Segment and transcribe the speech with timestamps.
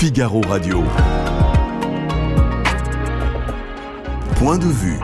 [0.00, 0.84] Figaro Radio.
[4.36, 5.00] Point de vue.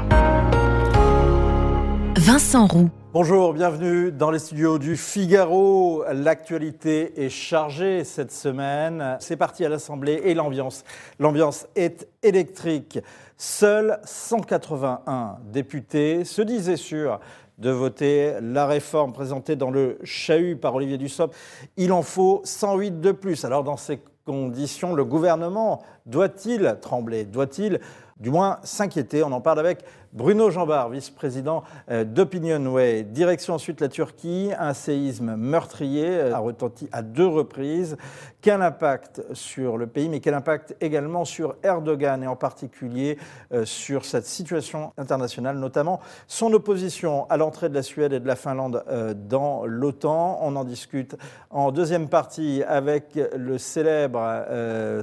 [2.17, 2.89] Vincent Roux.
[3.13, 6.05] Bonjour, bienvenue dans les studios du Figaro.
[6.13, 9.17] L'actualité est chargée cette semaine.
[9.19, 10.85] C'est parti à l'Assemblée et l'ambiance.
[11.19, 13.01] L'ambiance est électrique.
[13.37, 17.19] Seuls 181 députés se disaient sûrs
[17.59, 21.35] de voter la réforme présentée dans le chahut par Olivier Dussopt.
[21.77, 23.45] Il en faut 108 de plus.
[23.45, 27.25] Alors dans ces conditions, le gouvernement doit-il trembler?
[27.25, 27.81] Doit-il
[28.19, 33.03] du moins s'inquiéter On en parle avec Bruno Jambard, vice-président euh, d'Opinionway.
[33.03, 37.97] Direction ensuite la Turquie, un séisme meurtrier euh, a retenti à deux reprises.
[38.41, 43.19] Quel impact sur le pays, mais quel impact également sur Erdogan et en particulier
[43.53, 48.29] euh, sur cette situation internationale, notamment son opposition à l'entrée de la Suède et de
[48.29, 48.85] la Finlande
[49.29, 50.39] dans l'OTAN.
[50.43, 51.17] On en discute
[51.51, 54.45] en deuxième partie avec le célèbre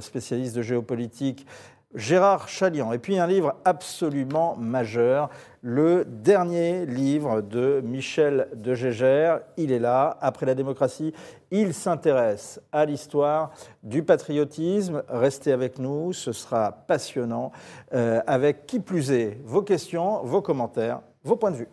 [0.00, 1.46] spécialiste de géopolitique
[1.94, 2.92] Gérard Chalian.
[2.92, 5.28] Et puis un livre absolument majeur,
[5.62, 9.40] le dernier livre de Michel de Gégère.
[9.56, 11.12] Il est là, après la démocratie.
[11.50, 15.02] Il s'intéresse à l'histoire du patriotisme.
[15.08, 17.52] Restez avec nous, ce sera passionnant.
[17.94, 21.68] Euh, avec qui plus est, vos questions, vos commentaires, vos points de vue.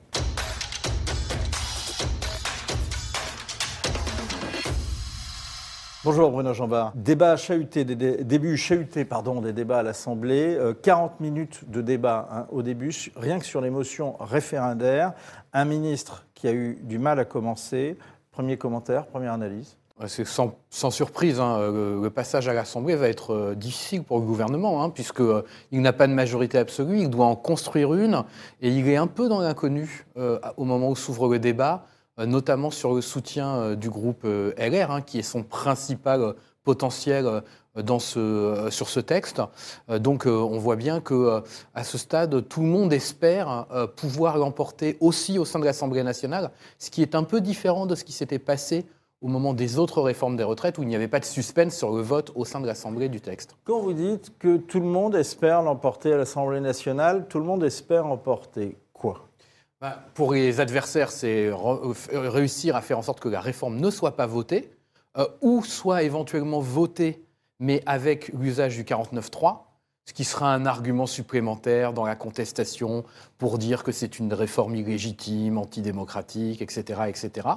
[6.05, 6.94] Bonjour Bruno Jambard.
[6.95, 10.58] Débat chahuté, début chahuté pardon, des débats à l'Assemblée.
[10.81, 15.11] 40 euh, minutes de débat hein, au début, rien que sur les motions référendaires.
[15.52, 17.97] Un ministre qui a eu du mal à commencer.
[18.31, 19.75] Premier commentaire, première analyse.
[20.08, 24.25] C'est sans, surprise, hein, euh, le, passage à l'Assemblée va être euh, difficile pour le
[24.25, 28.23] gouvernement, hein, puisqu'il n'a pas de majorité absolue, il doit en construire une,
[28.61, 30.05] et il est un peu dans l'inconnu
[30.55, 31.88] au moment où s'ouvre le débat.
[32.19, 36.35] Euh, notamment sur le soutien euh, du groupe euh, LR, hein, qui est son principal
[36.63, 37.41] potentiel
[37.75, 39.41] dans ce, sur ce texte.
[39.87, 41.41] Donc on voit bien que
[41.73, 43.65] à ce stade, tout le monde espère
[43.95, 47.95] pouvoir l'emporter aussi au sein de l'Assemblée nationale, ce qui est un peu différent de
[47.95, 48.85] ce qui s'était passé
[49.21, 51.95] au moment des autres réformes des retraites où il n'y avait pas de suspense sur
[51.95, 53.55] le vote au sein de l'Assemblée du texte.
[53.63, 57.63] Quand vous dites que tout le monde espère l'emporter à l'Assemblée nationale, tout le monde
[57.63, 58.77] espère emporter
[59.81, 63.89] bah, pour les adversaires, c'est euh, réussir à faire en sorte que la réforme ne
[63.89, 64.71] soit pas votée,
[65.17, 67.23] euh, ou soit éventuellement votée,
[67.59, 69.59] mais avec l'usage du 49.3,
[70.05, 73.05] ce qui sera un argument supplémentaire dans la contestation
[73.37, 77.03] pour dire que c'est une réforme illégitime, antidémocratique, etc.
[77.07, 77.47] etc.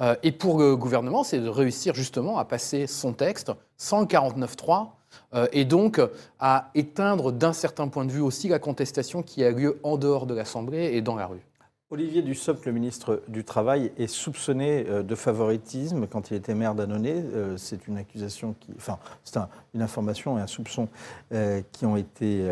[0.00, 4.06] Euh, et pour le gouvernement, c'est de réussir justement à passer son texte sans le
[4.06, 4.90] 49.3
[5.52, 6.00] et donc
[6.38, 10.26] à éteindre d'un certain point de vue aussi la contestation qui a lieu en dehors
[10.26, 11.47] de l'Assemblée et dans la rue.
[11.90, 16.74] Olivier Dussopt, le ministre du Travail, est soupçonné euh, de favoritisme quand il était maire
[16.74, 17.24] d'Annonay.
[17.32, 19.38] Euh, c'est une accusation enfin, c'est
[19.72, 20.88] une information et un soupçon
[21.32, 22.46] euh, qui ont été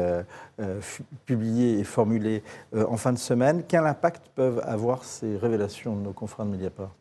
[1.27, 2.43] publiés et formulés
[2.75, 3.63] en fin de semaine.
[3.69, 6.95] Quel impact peuvent avoir ces révélations de nos confrères de Mediapart?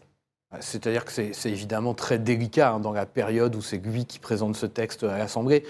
[0.59, 4.57] C'est-à-dire que c'est évidemment très délicat hein, dans la période où c'est lui qui présente
[4.57, 5.63] ce texte à l'Assemblée.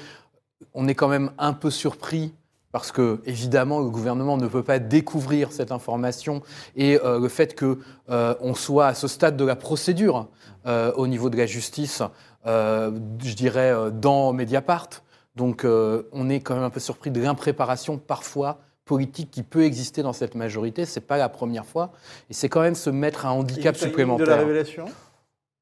[0.73, 2.33] On est quand même un peu surpris
[2.75, 6.41] parce que évidemment le gouvernement ne peut pas découvrir cette information
[6.75, 7.77] et euh, le fait qu'on
[8.09, 10.27] euh, soit à ce stade de la procédure
[10.65, 12.03] euh, au niveau de la justice,
[12.45, 14.89] je dirais dans Mediapart.
[15.37, 20.03] Donc on est quand même un peu surpris de l'impréparation parfois politique qui peut exister
[20.03, 20.83] dans cette majorité.
[20.83, 21.93] C'est pas la première fois
[22.29, 24.25] et c'est quand même se mettre un handicap supplémentaire.
[24.25, 24.85] De la révélation?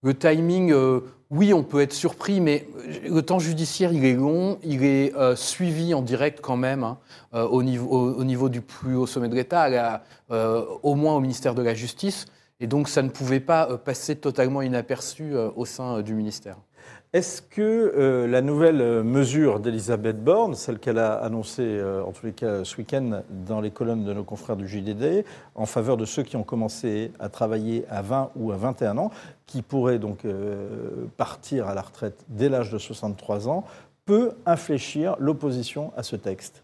[0.01, 0.73] Le timing,
[1.33, 2.67] oui, on peut être surpris, mais
[3.09, 6.99] le temps judiciaire, il est long, il est euh, suivi en direct quand même hein,
[7.33, 11.55] euh, au, niveau, au, niveau, du plus haut sommet de l'État, au moins au ministère
[11.55, 12.25] de la Justice,
[12.59, 16.57] et donc ça ne pouvait pas passer totalement inaperçu au sein du ministère.
[17.13, 22.11] Est-ce que euh, la nouvelle euh, mesure d'Elisabeth Borne, celle qu'elle a annoncée euh, en
[22.11, 25.23] tous les cas ce week-end dans les colonnes de nos confrères du JDD,
[25.53, 29.11] en faveur de ceux qui ont commencé à travailler à 20 ou à 21 ans,
[29.45, 30.25] qui pourraient donc
[31.15, 33.63] partir à la retraite dès l'âge de 63 ans,
[34.05, 36.63] peut infléchir l'opposition à ce texte?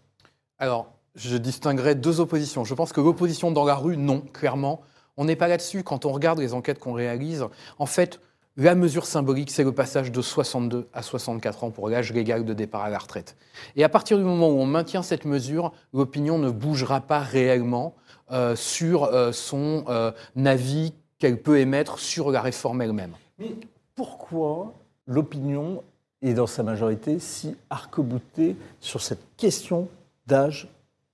[0.58, 2.64] Alors, je distinguerai deux oppositions.
[2.64, 4.80] Je pense que l'opposition dans la rue, non, clairement.
[5.16, 5.84] On n'est pas là-dessus.
[5.84, 7.44] Quand on regarde les enquêtes qu'on réalise,
[7.78, 8.18] en fait,
[8.56, 12.52] la mesure symbolique, c'est le passage de 62 à 64 ans pour l'âge légal de
[12.52, 13.36] départ à la retraite.
[13.76, 17.94] Et à partir du moment où on maintient cette mesure, l'opinion ne bougera pas réellement
[18.32, 20.12] euh, sur euh, son euh,
[20.44, 23.12] avis qu'elle peut émettre sur la réforme elle-même.
[23.38, 23.54] Mais
[23.94, 24.74] pourquoi
[25.06, 25.82] l'opinion
[26.22, 29.88] est dans sa majorité si arc-boutée sur cette question
[30.26, 30.68] d'âge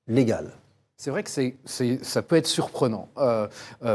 [0.09, 0.51] légal?
[0.97, 3.09] C'est vrai que ça peut être surprenant,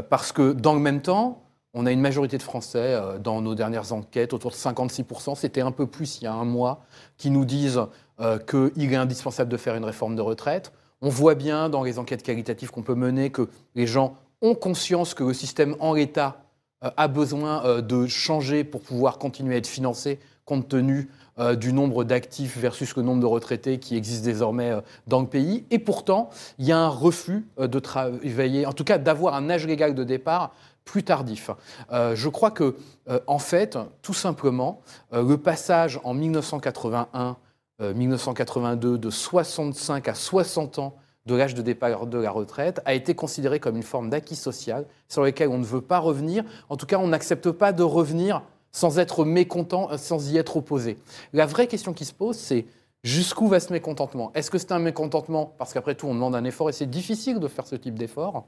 [0.09, 1.41] parce que dans le même temps,
[1.73, 5.61] On a une majorité de Français, euh, dans nos dernières enquêtes, autour de 56%, c'était
[5.61, 6.83] un peu plus il y a un mois,
[7.17, 7.81] qui nous disent
[8.19, 10.73] euh, qu'il est indispensable de faire une réforme de retraite.
[11.01, 15.13] On voit bien dans les enquêtes qualitatives qu'on peut mener que les gens ont conscience
[15.13, 16.43] que le système en l'état
[16.83, 21.09] euh, a besoin de changer pour pouvoir continuer à être financé compte tenu
[21.57, 24.73] du nombre d'actifs versus le nombre de retraités qui existent désormais
[25.07, 25.65] dans le pays.
[25.71, 26.29] Et pourtant,
[26.59, 30.03] il y a un refus de travailler, en tout cas d'avoir un âge légal de
[30.03, 30.53] départ
[30.91, 31.49] plus tardif.
[31.93, 32.75] Euh, je crois que,
[33.09, 34.81] euh, en fait, tout simplement,
[35.13, 40.97] euh, le passage en 1981-1982 de 65 à 60 ans
[41.27, 44.85] de l'âge de départ de la retraite a été considéré comme une forme d'acquis social
[45.07, 46.43] sur lequel on ne veut pas revenir.
[46.67, 48.41] En tout cas, on n'accepte pas de revenir
[48.73, 50.97] sans être mécontent, sans y être opposé.
[51.31, 52.65] La vraie question qui se pose, c'est
[53.03, 54.31] jusqu'où va ce mécontentement?
[54.33, 57.39] Est-ce que c'est un mécontentement parce qu'après tout, on demande un effort et c'est difficile
[57.39, 58.45] de faire ce type d'effort?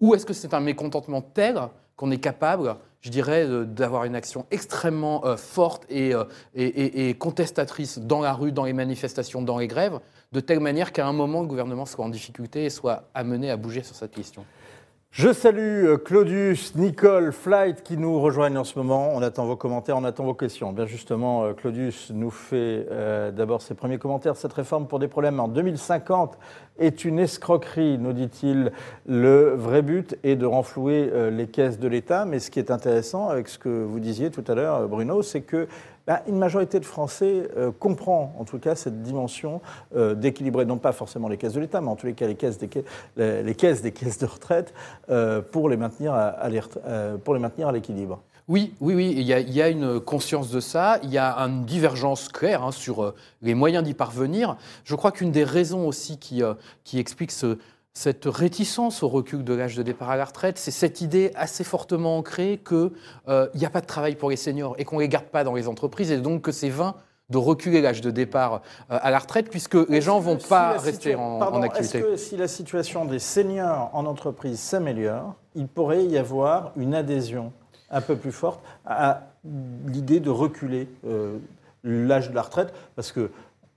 [0.00, 1.60] Ou est-ce que c'est un mécontentement tel
[1.96, 6.24] qu'on est capable, je dirais, d'avoir une action extrêmement euh, forte euh,
[6.54, 10.00] et, et, contestatrice dans la rue, dans les manifestations, dans les grèves,
[10.32, 13.56] de telle manière qu'à un moment, le gouvernement soit en difficulté et soit amené à
[13.56, 14.44] bouger sur cette question?
[15.16, 19.12] Je salue euh, Claudius, Nicole, Flight qui nous rejoignent en ce moment.
[19.14, 20.72] On attend vos commentaires, on attend vos questions.
[20.72, 22.86] Bien justement, Claudius nous fait
[23.32, 24.36] d'abord ses premiers commentaires.
[24.36, 26.36] Cette réforme pour des problèmes en 2050
[26.78, 28.72] est une escroquerie, nous dit-il.
[29.06, 32.70] Le vrai but est de renflouer euh, les caisses de l'État, mais ce qui est
[32.70, 35.68] intéressant avec ce que vous disiez tout à l'heure, Bruno, c'est que
[36.06, 39.60] bah, une majorité de Français euh, comprend en tout cas cette dimension
[39.96, 42.34] euh, d'équilibrer, non pas forcément les caisses de l'État, mais en tous les cas les
[42.34, 42.68] caisses des,
[43.16, 44.74] les, caisses, des caisses de retraite
[45.50, 48.20] pour les maintenir à l'équilibre.
[48.46, 52.28] Oui, oui, oui, il y, a, une conscience de ça, il y a une divergence
[52.28, 54.58] claire hein, sur euh, les moyens d'y parvenir.
[54.84, 56.52] Je crois qu'une des raisons aussi qui, euh,
[56.84, 57.32] qui explique
[57.94, 61.62] cette réticence au recul de l'âge de départ à la retraite, c'est cette idée assez
[61.62, 62.90] fortement ancrée qu'il
[63.28, 65.44] euh, n'y a pas de travail pour les seniors et qu'on ne les garde pas
[65.44, 66.96] dans les entreprises et donc que c'est vain
[67.30, 68.60] de reculer l'âge de départ
[68.90, 71.98] à la retraite puisque les gens ne vont pas rester en, en, activité.
[71.98, 76.94] Est-ce que si la situation des seniors en entreprise s'améliore, il pourrait y avoir une
[76.94, 77.52] adhésion
[77.90, 79.22] un peu plus forte à
[79.86, 81.38] l'idée de reculer euh,
[81.82, 83.30] l'âge de la retraite, parce que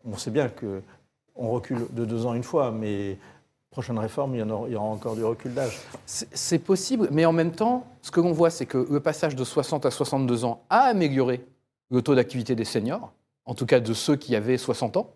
[0.06, 3.18] on sait bien qu'on recule de deux ans une fois, mais
[3.78, 5.78] prochaine réforme, il y, aura, encore du recul d'âge.
[6.08, 9.44] C'est possible, mais en même temps, ce que l'on voit, c'est que le passage de
[9.44, 11.46] 60 à 62 ans a amélioré
[11.92, 13.14] le taux d'activité des seniors,
[13.46, 15.12] en tout cas de ceux qui avaient 60 ans.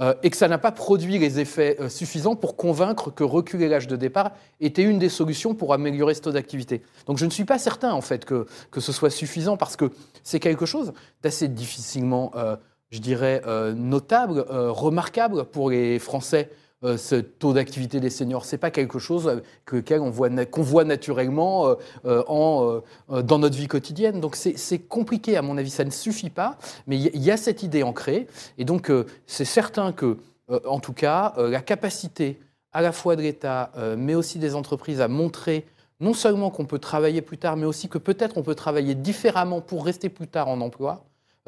[0.00, 3.68] Euh, et que ça n'a pas produit les effets euh, suffisants pour convaincre que reculer
[3.68, 6.80] l'âge de départ était une des solutions pour améliorer ce taux d'activité.
[7.04, 9.92] Donc je ne suis pas certain en fait que, que ce soit suffisant parce que
[10.22, 12.56] c'est quelque chose d'assez difficilement, euh,
[12.88, 13.42] je dirais,
[13.76, 16.48] notable, remarquable pour les Français
[16.84, 18.44] euh, ce taux d'activité des seniors.
[18.44, 22.82] Ce n'est pas quelque chose qu'on voit, qu'on voit naturellement euh, euh, en,
[23.22, 24.20] dans notre vie quotidienne.
[24.20, 27.64] Donc c'est compliqué, à mon avis, ça ne suffit pas, mais il y, a cette
[27.64, 28.28] idée ancrée.
[28.58, 28.92] Et donc
[29.26, 30.18] c'est certain que,
[30.66, 32.38] en tout cas, la capacité
[32.72, 35.66] à la fois de l'État, mais aussi des entreprises à montrer
[35.98, 39.60] non seulement qu'on peut travailler plus tard, mais aussi que peut-être on peut travailler différemment
[39.60, 41.04] pour rester plus tard en emploi,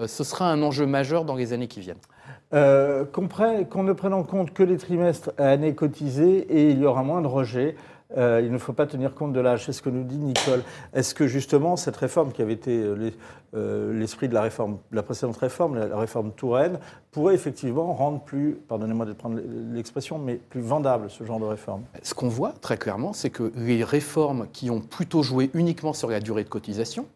[0.06, 1.96] ce sera un enjeu majeur dans les années qui viennent.
[2.52, 6.84] Euh, qu'on ne prenne en compte que les trimestres à année cotisée et il y
[6.84, 7.76] aura moins de rejets.
[8.16, 9.66] Euh, il ne faut pas tenir compte de l'âge.
[9.66, 10.64] C'est ce que nous dit Nicole.
[10.92, 12.82] Est-ce que justement cette réforme qui avait été
[13.54, 16.80] euh, l'esprit de la réforme, la précédente réforme, la, réforme Touraine,
[17.12, 19.38] pourrait effectivement rendre plus, pardonnez-moi de prendre
[19.72, 21.82] l'expression, mais plus vendable ce genre de réforme?
[22.02, 26.10] Ce qu'on voit très clairement, c'est que les réformes qui ont plutôt joué uniquement sur
[26.10, 27.06] la durée de cotisation,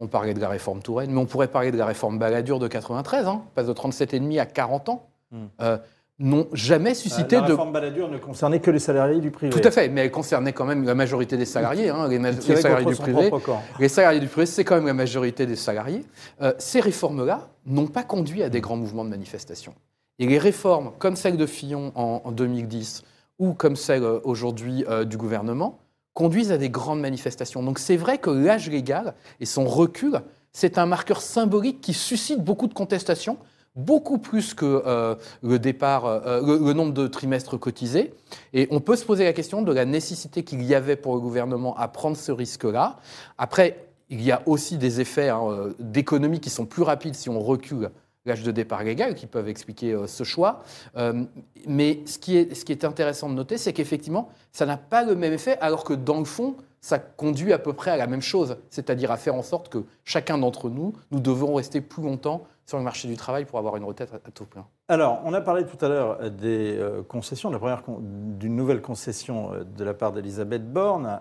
[0.00, 2.66] on parlait de la réforme Touraine, mais on pourrait parler de la réforme Balladur de
[2.66, 5.06] 93, hein, passe de 37,5 à 40 ans.
[5.30, 5.46] Hmm.
[5.60, 5.78] Euh,
[6.18, 7.40] n'ont jamais suscité de...
[7.42, 9.50] La réforme Balladur ne concernait que les salariés du privé.
[9.50, 12.18] Tout à fait, mais elle concernait quand même la majorité des salariés, hein, les,
[12.56, 13.30] salariés du privé.
[13.78, 16.04] Les salariés du privé, c'est quand même la majorité des salariés.
[16.42, 19.74] Euh, ces réformes-là n'ont pas conduit à des grands mouvements de manifestation.
[20.18, 23.02] Et les réformes, comme celle de Fillon en, 2010
[23.38, 25.78] ou comme celle euh, aujourd'hui du gouvernement,
[26.14, 27.62] conduisent à des grandes manifestations.
[27.62, 30.20] Donc c'est vrai que l'âge légal et son recul,
[30.52, 33.38] c'est un marqueur symbolique qui suscite beaucoup de contestations,
[33.76, 38.12] beaucoup plus que euh, le départ, euh, le, nombre de trimestres cotisés.
[38.52, 41.20] Et on peut se poser la question de la nécessité qu'il y avait pour le
[41.20, 42.98] gouvernement à prendre ce risque-là.
[43.38, 47.28] Après, il y a aussi des effets hein, euh, d'économie qui sont plus rapides si
[47.28, 47.90] on recule
[48.26, 50.62] l'âge de départ légal qui peuvent expliquer euh, ce choix.
[50.96, 51.24] Euh,
[51.66, 55.58] mais ce qui, est, intéressant de noter, c'est qu'effectivement, ça n'a pas le même effet,
[55.60, 59.10] alors que dans le fond, ça conduit à peu près à la même chose, c'est-à-dire
[59.10, 62.84] à faire en sorte que chacun d'entre nous, nous devons rester plus longtemps sur le
[62.84, 64.64] marché du travail pour avoir une retraite à tout plein.
[64.88, 69.50] Alors, on a parlé tout à l'heure des euh, concessions, la première d'une nouvelle concession
[69.76, 71.20] de la part d'Elisabeth Borne,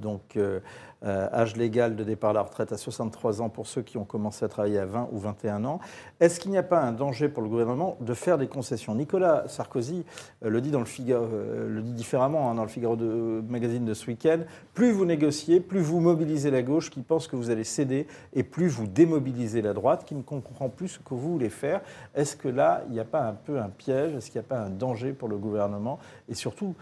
[0.00, 0.36] donc
[1.04, 4.04] euh, âge légal de départ à la retraite à 63 ans pour ceux qui ont
[4.04, 5.80] commencé à travailler à 20 ou 21 ans.
[6.20, 8.94] Est-ce qu'il n'y a pas un danger pour le gouvernement de faire des concessions?
[8.94, 10.04] Nicolas Sarkozy
[10.44, 14.40] euh, euh, le dit différemment hein, dans le Figaro de, magazine de ce week-end.
[14.74, 18.42] Plus vous négociez, plus vous mobilisez la gauche qui pense que vous allez céder et
[18.42, 21.80] plus vous démobilisez la droite qui ne comprend plus ce que vous voulez faire.
[22.14, 24.14] Est-ce que là, il n'y a pas un peu un piège?
[24.14, 25.98] Est-ce qu'il n'y a pas un danger pour le gouvernement?
[26.28, 26.74] Et surtout,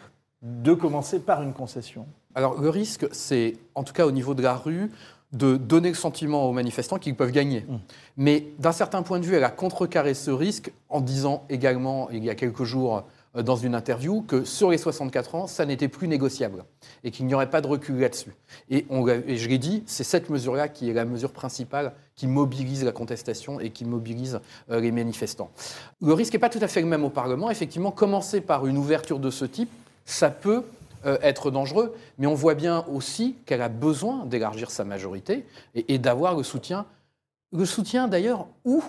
[0.42, 4.42] de commencer par une concession Alors, le risque, c'est, en tout cas au niveau de
[4.42, 4.90] la rue,
[5.32, 7.60] de donner le sentiment aux manifestants qu'ils peuvent gagner.
[7.60, 7.76] Mmh.
[8.16, 12.24] Mais d'un certain point de vue, elle a contrecarré ce risque en disant également, il
[12.24, 13.04] y a quelques jours,
[13.36, 16.64] euh, dans une interview, que sur les 64 ans, ça n'était plus négociable
[17.04, 18.34] et qu'il n'y aurait pas de recul là-dessus.
[18.70, 18.86] Et,
[19.26, 22.92] et, je l'ai dit, c'est cette mesure-là qui est la mesure principale qui mobilise la
[22.92, 25.50] contestation et qui mobilise euh, les manifestants.
[26.02, 27.50] Le risque n'est pas tout à fait le même au Parlement.
[27.50, 29.70] Effectivement, commencer par une ouverture de ce type,
[30.04, 30.64] ça peut
[31.06, 35.98] euh, être dangereux, mais on voit bien aussi qu'elle a besoin d'élargir sa majorité et,
[35.98, 36.86] d'avoir le soutien,
[37.52, 38.82] le soutien d'ailleurs ou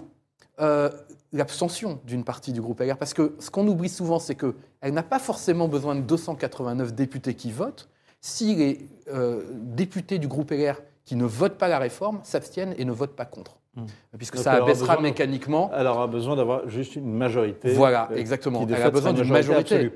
[0.60, 0.90] euh,
[1.32, 2.98] l'abstention d'une partie du groupe LR.
[2.98, 7.34] Parce que ce qu'on oublie souvent, c'est qu'elle n'a pas forcément besoin de 289 députés
[7.34, 7.88] qui votent
[8.20, 12.86] si les euh, députés du groupe LR qui ne votent pas la réforme s'abstiennent et
[12.86, 13.58] ne votent pas contre.
[13.76, 13.86] Mmh.
[14.18, 15.72] Puisque ça abaissera mécaniquement.
[15.74, 17.74] Elle aura besoin d'avoir juste une majorité.
[17.74, 18.68] Voilà, exactement.
[18.68, 19.92] Elle a besoin d'une majorité.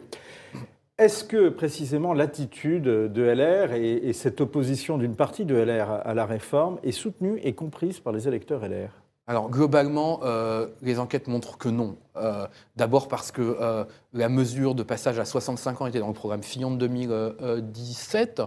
[0.97, 6.25] Est-ce que précisément l'attitude de LR et, cette opposition d'une partie de LR à la
[6.25, 11.58] réforme est soutenue et comprise par les électeurs LR alors globalement, euh, les enquêtes montrent
[11.58, 11.98] que non.
[12.15, 16.13] Euh, d'abord parce que euh, la mesure de passage à 65 ans était dans le
[16.13, 18.44] programme Fillon de 2017.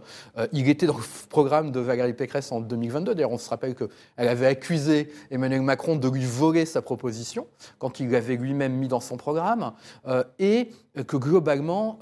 [0.52, 3.16] il était dans le programme de Valérie Pécresse en 2022.
[3.16, 7.48] D'ailleurs, on se rappelle qu'elle avait accusé Emmanuel Macron de lui voler sa proposition
[7.80, 9.72] quand il l'avait lui-même mis dans son programme.
[10.38, 10.70] et
[11.06, 11.98] que globalement,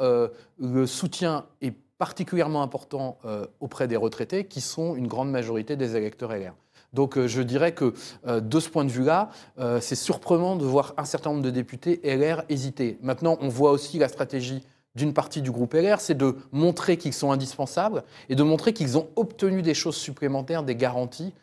[0.59, 3.19] le soutien est particulièrement important
[3.61, 6.53] auprès des retraités, qui sont une grande majorité des électeurs LR.
[6.97, 7.93] Donc euh, je dirais que
[8.27, 9.29] euh, de ce point de vue-là,
[9.61, 12.99] euh, c'est surprenant de voir un certain nombre de députés LR hésiter.
[13.03, 14.65] Maintenant, on voit aussi la stratégie
[14.97, 18.97] d'une partie du groupe LR, c'est de montrer qu'ils sont indispensables et de montrer qu'ils
[18.97, 21.35] ont obtenu des choses supplémentaires, des garanties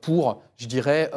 [0.00, 1.12] pour, je dirais,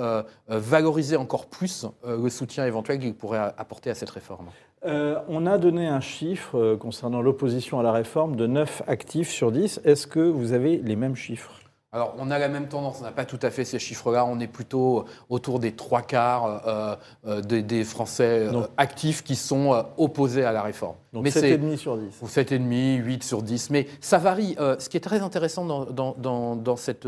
[0.48, 4.50] valoriser encore plus le soutien éventuel qu'ils pourraient apporter à cette réforme.
[4.84, 9.82] on a donné un chiffre concernant l'opposition à la réforme de 9 actifs sur 10.
[9.84, 11.59] Est-ce que vous avez les mêmes chiffres?
[11.92, 14.24] Alors, on a la même tendance, on n'a pas tout à fait ces chiffres-là.
[14.24, 19.86] On est plutôt autour des trois quarts euh, euh, des, Français euh, actifs qui sont
[19.98, 20.98] opposés à la réforme.
[21.14, 22.22] Donc 7,5 sur 10.
[22.24, 23.72] 7,5, 8 sur 10.
[23.72, 24.56] Mais ça varie.
[24.78, 27.08] ce qui est très intéressant dans, cette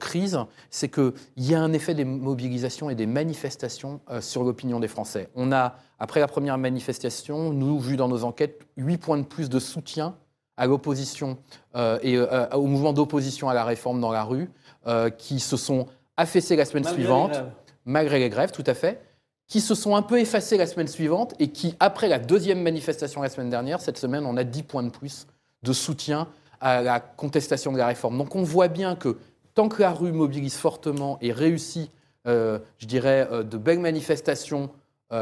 [0.00, 4.88] crise, c'est qu'il y a un effet des mobilisations et des manifestations sur l'opinion des
[4.88, 5.28] Français.
[5.36, 9.48] On a, après la première manifestation, nous, vu dans nos enquêtes, 8 points de plus
[9.48, 10.16] de soutien
[10.58, 11.38] à l'opposition
[11.76, 14.50] euh, et euh, au mouvement d'opposition à la réforme dans la rue,
[14.86, 15.86] euh, qui se sont
[16.16, 17.40] affaissés la semaine suivante,
[17.86, 19.00] malgré les grèves, tout à fait,
[19.46, 23.22] qui se sont un peu effacés la semaine suivante et qui, après la deuxième manifestation
[23.22, 25.26] la semaine dernière, cette semaine, on a 10 points de plus
[25.62, 26.28] de soutien
[26.60, 28.18] à la contestation de la réforme.
[28.18, 29.16] Donc on voit bien que
[29.54, 31.90] tant que la rue mobilise fortement et réussit,
[32.26, 34.70] je dirais, de belles manifestations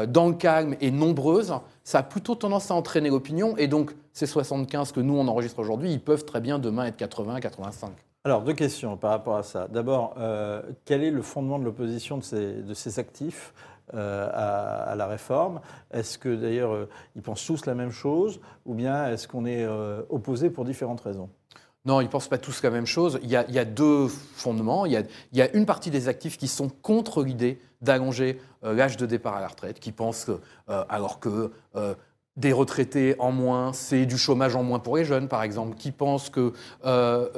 [0.07, 1.53] dans le calme et nombreuses,
[1.87, 3.55] ça a plutôt tendance à entraîner l'opinion.
[3.55, 6.97] Et donc, ces 75 que nous, on enregistre aujourd'hui, ils peuvent très bien demain être
[6.97, 7.91] 80, 85.
[8.25, 9.69] Alors, deux questions par rapport à ça.
[9.69, 13.53] D'abord, euh, quel est le fondement de l'opposition de ces, de ces actifs
[13.93, 15.61] euh, à, la réforme?
[15.91, 19.65] Est-ce que d'ailleurs, ils pensent tous la même chose Ou bien est-ce qu'on est,
[20.09, 21.29] opposé pour différentes raisons?
[21.85, 23.17] Non, ils ne pensent pas tous la même chose.
[23.23, 24.85] Il y a, deux fondements.
[24.85, 28.39] Il y, a, il y, a, une partie des actifs qui sont contre l'idée d'allonger
[28.63, 31.93] euh, l'âge de départ à la retraite, qui pensent que, euh, alors que euh,
[32.35, 35.91] des retraités en moins, c'est du chômage en moins pour les jeunes, par exemple, qui
[35.91, 36.53] pensent que,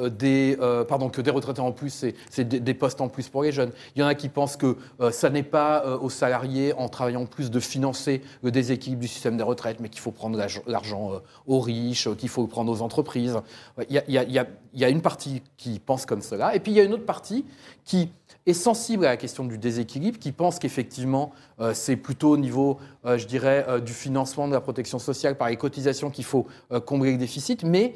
[0.10, 0.58] des,
[0.90, 3.72] pardon, que des retraités en plus, c'est des, postes en plus pour les jeunes.
[3.96, 4.76] Il y en a qui pensent que
[5.12, 9.44] ça n'est pas aux salariés, en travaillant plus, de financer le déséquilibre du système des
[9.44, 13.40] retraites, mais qu'il faut prendre l'argent aux riches, qu'il faut le prendre aux entreprises.
[13.90, 16.94] Il y a une partie qui pense comme cela, et puis il y a une
[16.94, 17.46] autre partie
[17.86, 18.10] qui
[18.46, 22.80] est sensible à la question du déséquilibre, qui pense qu'effectivement, euh, c'est plutôt au niveau,
[23.06, 26.48] euh, je dirais, euh, du financement de la protection sociale par les cotisations qu'il faut
[26.86, 27.94] combler le déficit, mais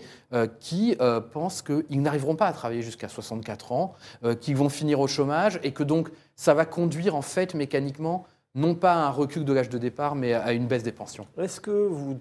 [0.59, 0.97] qui
[1.31, 3.93] pense qu'ils n'arriveront pas à travailler jusqu'à 64 ans,
[4.41, 8.75] qu'ils vont finir au chômage, et que donc ça va conduire en fait mécaniquement non
[8.75, 11.27] pas à un recul de l'âge de départ, mais à une baisse des pensions.
[11.37, 12.19] Est-ce que vous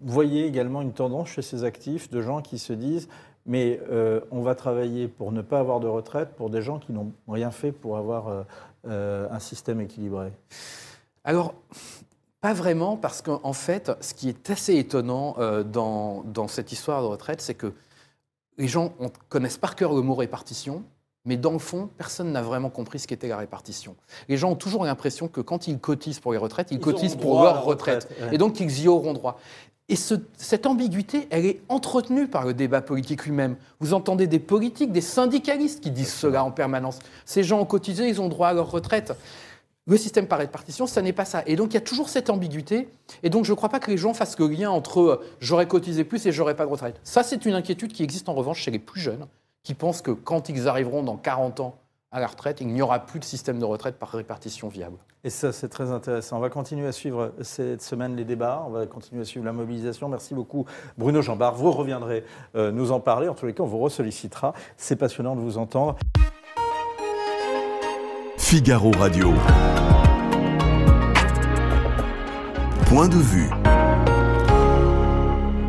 [0.00, 3.08] voyez également une tendance chez ces actifs de gens qui se disent
[3.46, 6.92] mais euh, on va travailler pour ne pas avoir de retraite pour des gens qui
[6.92, 8.42] n'ont rien fait pour avoir euh,
[8.88, 10.32] euh, un système équilibré
[11.24, 11.54] Alors,
[12.40, 17.40] pas vraiment, parce qu'en fait, ce qui est assez étonnant dans, cette histoire de retraite,
[17.40, 17.72] c'est que
[18.58, 20.84] les gens on, connaissent par cœur le mot répartition,
[21.24, 23.96] mais dans le fond, personne n'a vraiment compris ce qu'était la répartition.
[24.28, 27.16] Les gens ont toujours l'impression que quand ils cotisent pour les retraites, ils, Ils cotisent
[27.16, 28.04] pour leur retraite.
[28.04, 28.34] retraite, ouais.
[28.34, 29.40] Et donc qu'ils y auront droit.
[29.88, 33.56] Et ce- cette ambiguïté, elle est entretenue par le débat politique lui-même.
[33.78, 36.98] Vous entendez des politiques, des syndicalistes qui disent cela en permanence.
[37.24, 39.12] Ces gens ont cotisé, ils ont droit à leur retraite.
[39.88, 41.44] Le système par répartition, ça n'est pas ça.
[41.46, 42.88] Et donc il y a toujours cette ambiguïté.
[43.22, 45.68] Et donc je ne crois pas que les gens fassent le lien entre euh, j'aurais
[45.68, 46.98] cotisé plus et j'aurais pas de retraite.
[47.04, 49.26] Ça, c'est une inquiétude qui existe en revanche chez les plus jeunes,
[49.62, 51.76] qui pensent que quand ils arriveront dans 40 ans
[52.10, 54.96] à la retraite, il n'y aura plus de système de retraite par répartition viable.
[55.26, 56.36] Et ça, c'est très intéressant.
[56.36, 58.62] On va continuer à suivre cette semaine les débats.
[58.64, 60.08] On va continuer à suivre la mobilisation.
[60.08, 60.66] Merci beaucoup,
[60.96, 61.56] Bruno Jambard.
[61.56, 62.22] Vous reviendrez
[62.54, 63.26] euh, nous en parler.
[63.26, 64.54] En tous les cas, on vous ressollicitera.
[64.76, 65.96] C'est passionnant de vous entendre.
[68.38, 69.32] Figaro Radio.
[72.86, 73.50] Point de vue.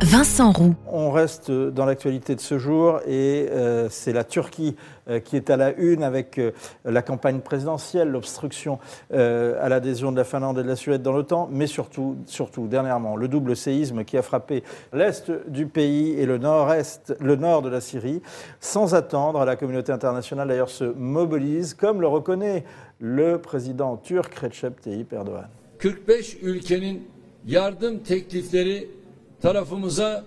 [0.01, 0.75] Vincent Roux.
[0.92, 4.75] On reste dans l'actualité de ce jour et euh, c'est la Turquie
[5.10, 6.51] euh, qui est à la une avec euh,
[6.86, 8.77] la campagne présidentielle, l'obstruction
[9.13, 12.68] euh, à l'adhésion de la Finlande et de la Suède dans l'OTAN, mais surtout, surtout,
[12.68, 14.63] dernièrement, le double séisme qui a frappé
[14.94, 18.22] l'est du pays et le nord-est, le nord de la Syrie.
[18.60, 22.66] Sans attendre, la communauté internationale d'ailleurs se mobilise, comme le reconnaît
[23.00, 25.48] le président turc Recep Tayyip Erdogan.
[25.80, 26.98] 45 ülkenin
[27.46, 28.97] yardım teklifleri
[29.41, 30.24] tarafımıza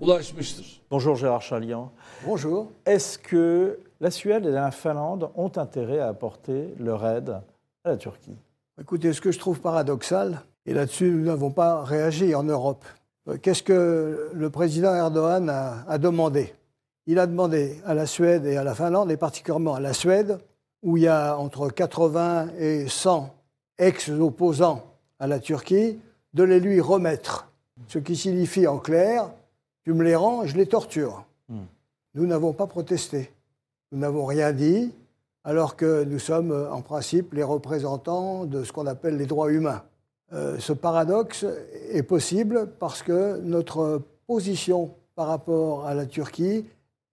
[0.00, 0.82] ulaşmıştır.
[0.90, 1.90] Bonjour Gérard Charlian.
[2.26, 2.66] Bonjour.
[2.86, 7.30] Est-ce que la Suède et la Finlande ont intérêt à apporter leur aide
[7.84, 8.36] à la Turquie?
[8.80, 12.84] Écoutez, ce que je trouve paradoxal, et là-dessus nous n'avons pas réagi en Europe,
[13.28, 16.54] euh, qu'est-ce que le président Erdogan a, a demandé?
[17.06, 20.38] Il a demandé à la Suède et à la Finlande, et particulièrement à la Suède,
[20.82, 23.34] où il y a entre 80 et 100
[23.78, 24.84] ex-opposants
[25.18, 25.98] à la Turquie,
[26.34, 27.47] de les lui remettre.
[27.86, 29.30] Ce qui signifie en clair,
[29.84, 31.24] tu me les rends, je les torture.
[31.48, 31.64] Hmm.
[32.14, 33.30] Nous n'avons pas protesté.
[33.92, 34.92] Nous n'avons rien dit,
[35.44, 39.50] alors que nous sommes euh, en principe les représentants de ce qu'on appelle les droits
[39.50, 39.82] humains.
[40.32, 41.46] Euh, ce paradoxe
[41.90, 46.66] est possible parce que notre position par rapport à la Turquie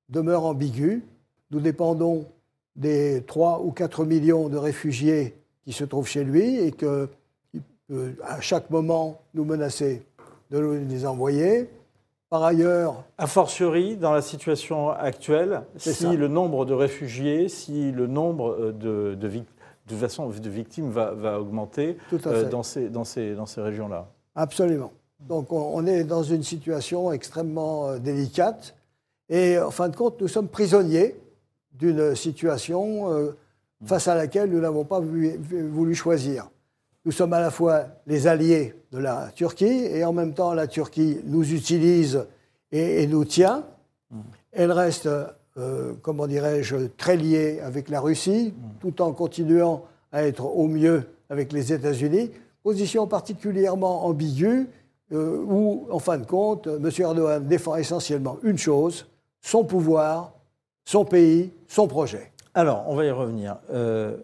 [0.10, 1.04] demeure ambiguë.
[1.52, 2.26] Nous dépendons
[2.76, 7.08] des 3 ou 4 millions de réfugiés qui se trouvent chez lui et que
[7.88, 10.04] peut à chaque moment nous menacer
[10.52, 11.70] de les envoyer.
[12.30, 16.12] Par ailleurs, A fortiori, dans la situation actuelle, si ça.
[16.14, 19.44] le nombre de réfugiés, si le nombre euh, de, de,
[19.88, 24.08] de façon, de victimes va, va augmenter euh, dans ces, dans ces, dans ces régions-là.
[24.34, 24.92] Absolument.
[25.20, 28.76] Donc on, est dans une situation extrêmement euh, délicate
[29.30, 31.16] et en fin de compte, nous sommes prisonniers
[31.74, 33.36] d'une situation euh,
[33.86, 36.50] face à laquelle nous n'avons pas voulu choisir.
[37.06, 40.66] Nous sommes à la fois les alliés de la Turquie et en même temps la
[40.66, 42.26] Turquie nous utilise
[42.72, 43.64] et, et nous tient.
[44.52, 45.08] Elle reste,
[45.58, 51.04] euh, comment dirais-je, très liée avec la Russie, tout en continuant à être au mieux
[51.30, 52.32] avec les États-Unis.
[52.64, 54.68] Position particulièrement ambiguë,
[55.12, 56.90] euh, où, en fin de compte, M.
[56.98, 59.06] Erdogan défend essentiellement une chose,
[59.42, 60.34] son pouvoir,
[60.86, 62.32] son pays, son projet.
[62.56, 63.58] Alors, on va y revenir.
[63.72, 64.18] Euh,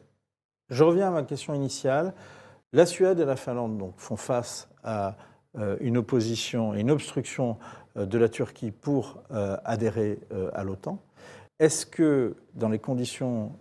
[0.71, 2.13] je reviens à ma question initiale.
[2.73, 5.17] La Suède et la Finlande font face à
[5.57, 7.57] euh, une opposition et une obstruction
[7.97, 10.19] euh, de la Turquie pour euh, adhérer
[10.53, 10.97] à l'OTAN.
[11.59, 13.51] Est-ce que, dans les conditions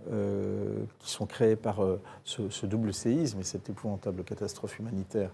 [1.00, 1.82] qui sont créées par
[2.24, 5.30] ce, double séisme et cette épouvantable catastrophe humanitaire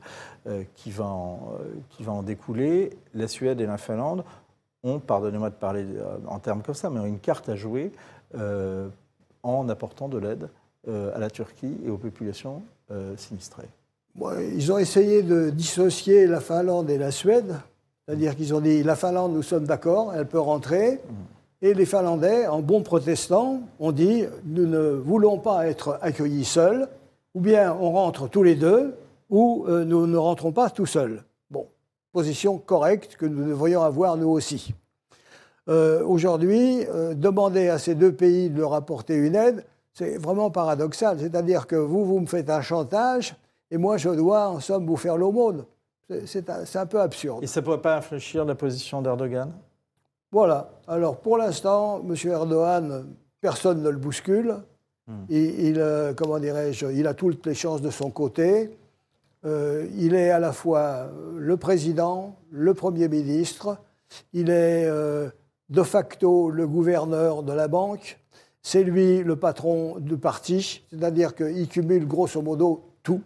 [0.75, 1.53] qui, va en,
[1.91, 4.25] qui va en découler, la Suède et la Finlande
[4.83, 5.87] ont, pardonnez-moi de parler
[6.27, 7.93] en termes comme ça, mais ont une carte à jouer
[9.45, 10.49] en apportant de l'aide
[10.89, 13.68] à la Turquie et aux populations euh, sinistrées.
[14.14, 17.57] Bon, ils ont essayé de dissocier la Finlande et la Suède,
[18.07, 21.01] c'est-à-dire qu'ils ont dit la Finlande, nous sommes d'accord, elle peut rentrer.
[21.62, 26.88] Et les Finlandais, en bons protestants, ont dit nous ne voulons pas être accueillis seuls,
[27.35, 28.94] ou bien on rentre tous les deux,
[29.31, 31.25] ou euh, nous ne rentrons pas tout seuls.
[31.51, 31.66] Bon,
[32.12, 34.75] position correcte que nous devrions avoir nous aussi.
[35.68, 39.64] Euh, Aujourd'hui, demander à ces deux pays de leur apporter une aide,
[39.96, 41.18] c'est vraiment paradoxal.
[41.18, 43.35] C'est-à-dire que vous, vous me faites un chantage,
[43.70, 45.64] et moi, je dois, en somme, vous faire l'aumône.
[46.26, 47.42] C'est- un, peu absurde.
[47.42, 49.52] Et ça ne pourrait pas infléchir la position d'Erdogan?
[50.30, 50.70] Voilà.
[50.87, 52.14] Alors, pour l'instant, M.
[52.30, 53.06] Erdogan,
[53.40, 54.56] personne ne le bouscule.
[55.28, 58.76] Il, il, euh, comment dirais-je, il a toutes les chances de son côté.
[59.44, 63.78] Euh, il est à la fois le président, le Premier ministre.
[64.32, 65.28] Il est euh,
[65.70, 68.18] de facto le gouverneur de la banque.
[68.68, 73.22] C'est lui le patron du parti, c'est-à-dire qu'il cumule grosso modo tout.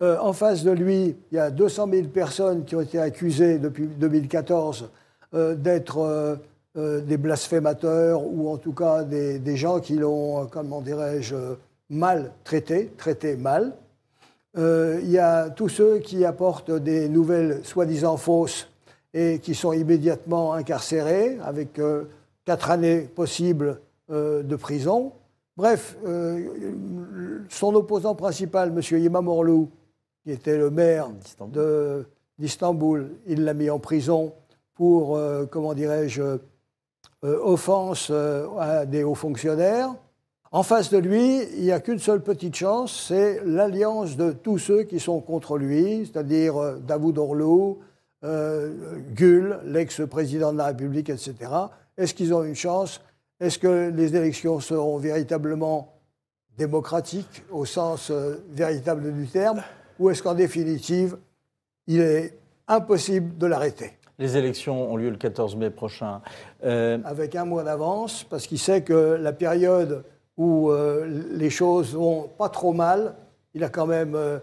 [0.00, 3.58] Euh, en face de lui, il y a 200 000 personnes qui ont été accusées
[3.58, 4.90] depuis 2014
[5.34, 6.38] euh, d'être
[6.76, 11.34] euh, des blasphémateurs ou en tout cas des, des gens qui l'ont, comment dirais-je,
[11.90, 13.72] mal traité, traité mal.
[14.56, 18.68] Il y a tous ceux qui apportent des nouvelles soi-disant fausses
[19.14, 21.80] et qui sont immédiatement incarcérés avec
[22.44, 25.12] quatre années possibles de prison.
[25.56, 26.74] Bref, euh,
[27.48, 28.98] son opposant principal, M.
[28.98, 29.66] Imamoglu,
[30.24, 31.08] qui était le maire
[32.38, 33.10] D'Istanbul.
[33.26, 34.32] il l'a mis en prison
[34.74, 36.38] pour, euh, comment dirais-je, euh,
[37.22, 39.94] offense euh, à des hauts fonctionnaires.
[40.50, 44.58] En face de lui, il n'y a qu'une seule petite chance, c'est l'alliance de tous
[44.58, 47.76] ceux qui sont contre lui, c'est-à-dire euh, Davutoglu,
[48.24, 48.72] euh,
[49.14, 51.34] Gül, l'ex-président de la République, etc.
[51.96, 53.00] Est-ce qu'ils ont une chance?
[53.44, 55.92] Est-ce que les élections seront véritablement
[56.56, 59.62] démocratiques au sens euh, véritable du terme
[59.98, 61.18] Ou est-ce qu'en définitive,
[61.86, 63.90] il est impossible de l'arrêter?
[64.18, 66.22] Les élections ont lieu le 14 mai prochain.
[66.64, 70.04] Euh, avec un mois d'avance, parce qu'il sait que la période
[70.38, 73.14] où euh, les choses vont pas trop mal,
[73.52, 74.38] il a quand même euh,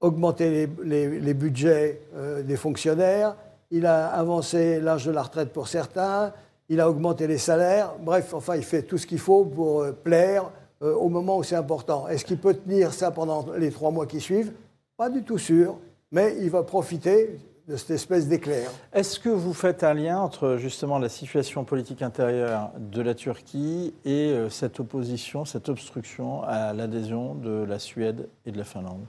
[0.00, 2.00] augmenté les, les- les budgets
[2.44, 3.34] des fonctionnaires,
[3.72, 6.32] il a avancé l'âge de la retraite pour certains,
[6.68, 9.92] il a augmenté les salaires, bref, enfin, il fait tout ce qu'il faut pour euh,
[9.92, 10.50] plaire
[10.82, 12.08] euh, au moment où c'est important.
[12.08, 14.52] Est-ce qu'il peut tenir ça pendant les trois mois qui suivent?
[14.96, 15.78] Pas du tout sûr,
[16.10, 18.70] mais il va profiter de cette espèce d'éclair.
[18.92, 23.92] Est-ce que vous faites un lien entre justement la situation politique intérieure de la Turquie
[24.04, 29.04] et euh, cette opposition, cette obstruction à l'adhésion de la Suède et de la Finlande?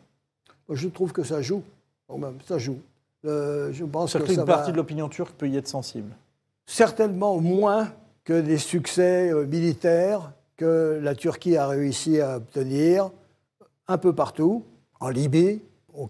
[0.70, 1.64] Je trouve que ça joue,
[2.08, 2.80] quand même, ça joue.
[3.24, 6.14] Je pense que ça va partie de l'opinion turque peut y être sensible.
[6.68, 7.92] Certainement moins
[8.24, 13.10] que des succès euh, militaires que la Turquie a réussi à obtenir
[13.88, 14.66] un peu partout,
[15.00, 15.62] en Libye,
[15.94, 16.10] au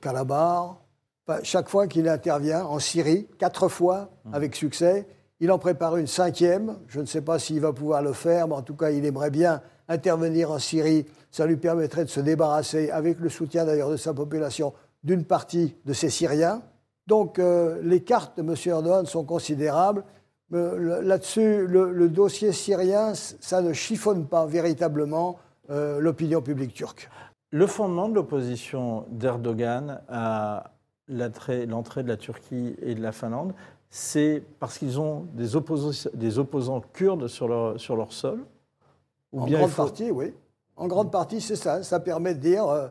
[1.30, 5.06] Enfin, chaque fois qu'il intervient, en Syrie, quatre fois avec succès.
[5.42, 6.78] Il en prépare une cinquième.
[6.88, 9.30] Je ne sais pas s'il va pouvoir le faire, mais en tout cas, il aimerait
[9.30, 11.06] bien intervenir en Syrie.
[11.30, 15.76] Ça lui permettrait de se débarrasser, avec le soutien d'ailleurs de sa population, d'une partie
[15.86, 16.62] de ces Syriens.
[17.06, 18.56] Donc euh, les cartes de M.
[18.66, 20.04] Erdogan sont considérables.
[20.50, 27.10] Là-dessus, le, le dossier syrien, ça ne chiffonne pas véritablement euh, l'opinion publique turque.
[27.52, 30.72] Le fondement de l'opposition d'Erdogan à
[31.10, 33.54] l'entrée de la Turquie et de la Finlande,
[33.90, 38.46] c'est parce qu'ils ont des, opposants kurdes sur leur, sur leur sol
[39.34, 40.34] Ou en bien grande faut- partie, oui.
[40.76, 41.82] En grande partie, c'est ça.
[41.84, 42.88] Ça permet de dire, euh,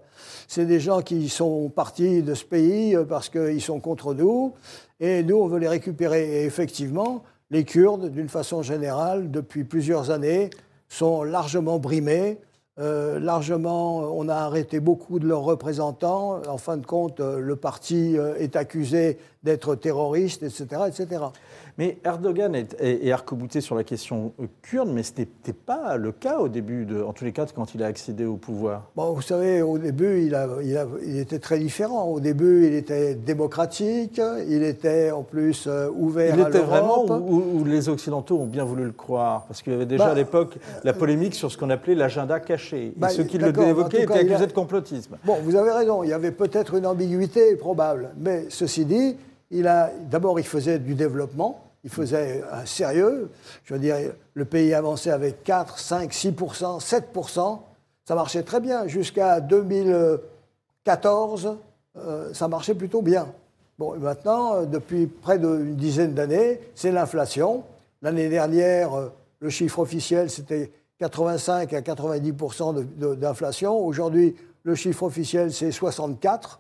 [0.49, 4.55] c'est des gens qui sont partis de ce pays euh, parce qu'ils sont contre nous,
[4.99, 6.43] et nous, on veut les récupérer.
[6.43, 10.51] Et effectivement, les Kurdes, d'une façon générale, depuis plusieurs années,
[10.89, 12.39] sont largement brimés.
[12.79, 16.43] Euh, largement, on a arrêté beaucoup de leurs représentants.
[16.47, 21.25] En fin de compte, euh, le parti euh, est accusé d'être terroriste, etc., etc.
[21.79, 25.99] Mais Erdogan est, est, est arc-bouté sur la question euh, kurde, mais ce n'était pas
[25.99, 28.91] le cas au début, de, en tous les cas, quand il a accédé au pouvoir.
[28.97, 32.05] Bon, vous savez, au début, il, a- il a- il était très différent.
[32.05, 37.05] Au début, il était démocratique, il était en plus euh, ouvert Il à était vraiment
[37.07, 37.23] l'Europe.
[37.29, 40.11] où, où- les Occidentaux ont bien voulu le croire, parce qu'il y avait déjà Bah,
[40.13, 42.95] à l'époque la polémique sur ce qu'on appelait l'agenda caché.
[42.97, 45.19] Bah, et ceux qui le évoquaient étaient il a- accusés de complotisme.
[45.27, 48.11] Bon, vous avez raison, il y avait peut-être une ambiguïté probable.
[48.19, 49.17] Mais ceci dit,
[49.51, 53.31] il a, d'abord, il faisait du développement, il faisait un sérieux.
[53.63, 53.95] Je veux dire,
[54.35, 57.61] le pays avançait avec 4, 5, 6% 7%
[58.05, 58.89] Ça marchait très bien.
[58.89, 61.57] Jusqu'à 2014,
[61.97, 63.29] euh, ça marchait plutôt bien.
[63.79, 67.63] Bon, maintenant, euh, depuis près d'une dizaine d'années, c'est l'inflation.
[68.03, 72.33] L'année dernière, euh, le chiffre officiel, c'était 85 à 90
[72.73, 73.79] de- de- d'inflation.
[73.79, 76.59] Aujourd'hui, le chiffre officiel, c'est 64.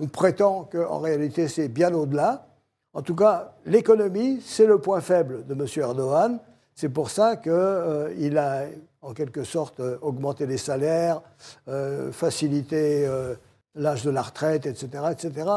[0.00, 2.47] On prétend qu'en réalité, c'est bien au-delà.
[2.94, 5.66] En tout cas, l'économie, c'est le point faible de M.
[5.76, 6.38] Erdogan.
[6.74, 8.64] C'est pour ça qu'il a,
[9.02, 11.20] en quelque sorte, euh, augmenté les salaires,
[11.68, 13.34] euh, facilité euh,
[13.74, 15.04] l'âge de la retraite, etc.
[15.10, 15.50] etc.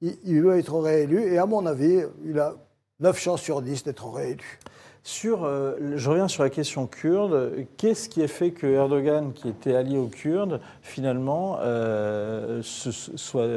[0.00, 2.54] Il, il veut être réélu et, à mon avis, il a
[3.00, 4.58] 9 chances sur 10 d'être réélu.
[5.06, 7.66] Sur, euh, je reviens sur la question kurde.
[7.76, 12.62] Qu'est-ce qui a fait que Erdogan, qui était allié aux Kurdes, finalement, euh,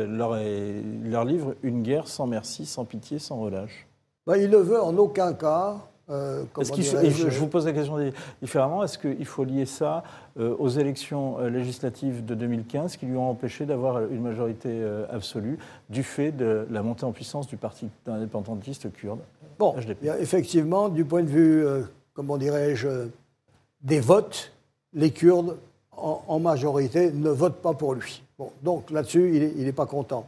[0.05, 3.88] leur livre une guerre sans merci, sans pitié, sans relâche?
[4.25, 5.77] Ben, il ne veut en aucun cas.
[6.10, 6.43] Euh,
[7.04, 7.98] et je, je vous pose la question
[8.41, 8.84] différemment.
[8.84, 10.04] Est-ce qu'il faut lier ça
[10.39, 15.06] euh, aux élections euh, législatives de 2015 qui lui ont empêché d'avoir une majorité euh,
[15.12, 15.58] absolue
[15.89, 19.20] du fait de la montée en puissance du parti indépendantiste kurde
[19.60, 20.06] Bon, HDP.
[20.20, 21.82] effectivement, du point de vue, euh,
[22.13, 23.06] comment dirais-je, euh,
[23.82, 24.54] des votes,
[24.93, 25.58] les Kurdes,
[25.96, 28.22] en, en majorité, ne votent pas pour lui.
[28.38, 30.26] Bon, donc là-dessus, il n'est pas content.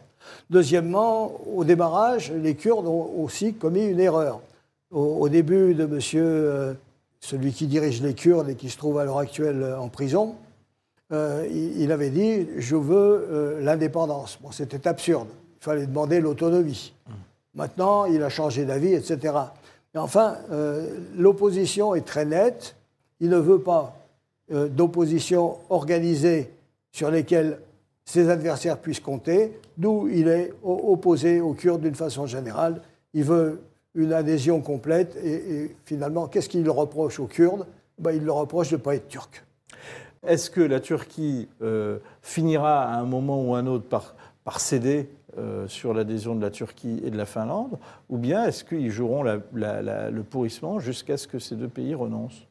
[0.50, 4.42] Deuxièmement, au démarrage, les Kurdes ont aussi commis une erreur.
[4.91, 6.73] Au, au début de monsieur, euh,
[7.19, 10.36] celui qui dirige les Kurdes et qui se trouve à l'heure actuelle euh, en prison,
[11.12, 14.39] euh, il, il avait dit Je veux euh, l'indépendance.
[14.41, 15.28] Bon, c'était absurde.
[15.60, 16.93] Il fallait demander l'autonomie.
[17.56, 19.34] Maintenant, il a changé d'avis, etc.
[19.93, 20.38] Mais enfin,
[21.17, 22.75] l'opposition est très nette.
[23.19, 23.97] Il ne veut pas
[24.49, 26.49] d'opposition organisée
[26.93, 27.60] sur lesquelles
[28.06, 32.82] ses adversaires puissent compter, d'où il est opposé aux Kurdes d'une façon générale.
[33.13, 33.60] Il veut
[34.00, 35.34] une adhésion complète et,
[35.64, 37.66] et finalement, qu'est-ce qu'il reproche aux Kurdes?
[37.98, 39.44] Ben, Il leur reproche de ne pas être turc.
[40.26, 45.10] Est-ce que la Turquie euh, finira à un moment ou un autre par, par céder
[45.38, 47.78] euh, sur l'adhésion de la Turquie et de la Finlande?
[48.10, 51.68] Ou bien est-ce qu'ils joueront la- la- la- le pourrissement jusqu'à ce que ces deux
[51.68, 52.48] pays renoncent?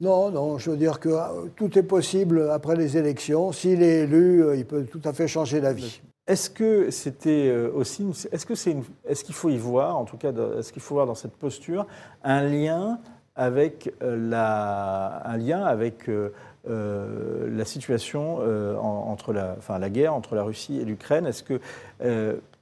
[0.00, 3.52] Non, non, je veux dire que euh, tout est possible après les élections.
[3.52, 6.00] S'il est élu, il peut tout à fait changer d'avis.
[6.26, 10.16] Est-ce que c'était euh, aussi, est-ce que c'est, est-ce qu'il faut y voir, en tout
[10.16, 11.86] cas, est-ce qu'il faut voir dans cette posture
[12.22, 13.00] un lien
[13.34, 16.30] avec euh, la, un lien avec euh,
[16.64, 21.26] la situation en- entre la, enfin, la guerre entre la Russie et l'Ukraine?
[21.26, 21.60] Est-ce que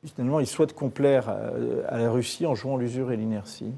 [0.07, 1.29] finalement il souhaite complaire
[1.89, 3.75] à la Russie en jouant l'usure et l'inertie?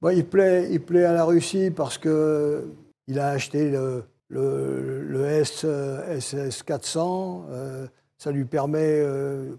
[0.00, 2.66] Bon, il, plaît, il plaît à la Russie parce que
[3.08, 7.42] il a acheté le, le, le S, euh, SS-400.
[8.18, 9.54] Ça lui permet euh,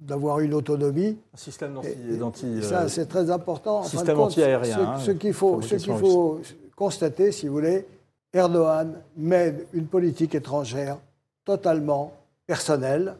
[0.00, 1.18] d'avoir une autonomie.
[1.34, 1.74] Un système
[2.18, 3.82] d'anti, ça, euh, c'est très important.
[3.82, 6.40] De système compte, anti-aérien, Ce, hein, ce qu'il faut, ce qu'il faut
[6.74, 7.86] constater, si vous voulez,
[8.32, 10.98] Erdogan mène une politique étrangère
[11.44, 12.12] totalement
[12.46, 13.14] personnelle.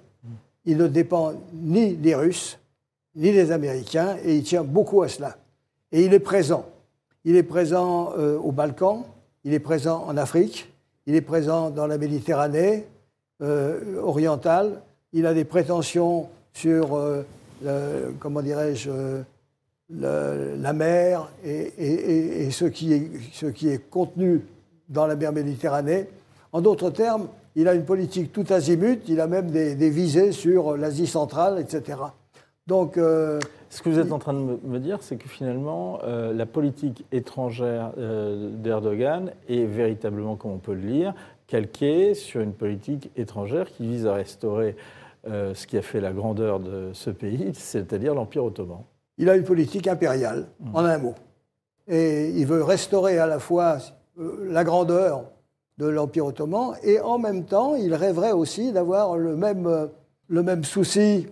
[0.64, 2.58] Il ne dépend ni des Russes,
[3.14, 5.36] ni des Américains, et il tient beaucoup à cela.
[5.92, 6.66] Et il est présent.
[7.24, 9.04] Il est présent euh, aux Balkans,
[9.44, 10.72] il est présent en Afrique,
[11.06, 12.86] il est présent dans la Méditerranée
[13.42, 14.80] euh, orientale.
[15.12, 17.22] Il a des prétentions sur, euh,
[17.62, 23.68] le- comment dirais-je, euh, la mer et, et- et- et ce, qui est, ce qui
[23.68, 24.42] est contenu
[24.88, 26.06] dans la mer Méditerranée.
[26.52, 30.32] En d'autres termes, il a une politique tout azimut, il a même des, des visées
[30.32, 31.98] sur l'Asie centrale, etc.
[32.66, 35.98] Donc, euh, Ce que vous êtes en train de me- me dire, c'est que finalement,
[36.04, 41.14] euh, la politique étrangère euh, d'Erdogan est véritablement, comme on peut le lire,
[41.48, 44.76] calquée sur une politique étrangère qui vise à restaurer
[45.26, 48.78] euh, ce qui a fait la grandeur de ce pays, c'est-à-dire l'Empire ottoman.
[49.16, 51.14] il a une politique impériale, en un mot.
[51.88, 53.78] Et il veut restaurer à la fois
[54.20, 55.24] euh, la grandeur
[55.78, 59.86] de l'Empire ottoman et en même temps, il rêverait aussi d'avoir le même, euh,
[60.28, 61.26] le même souci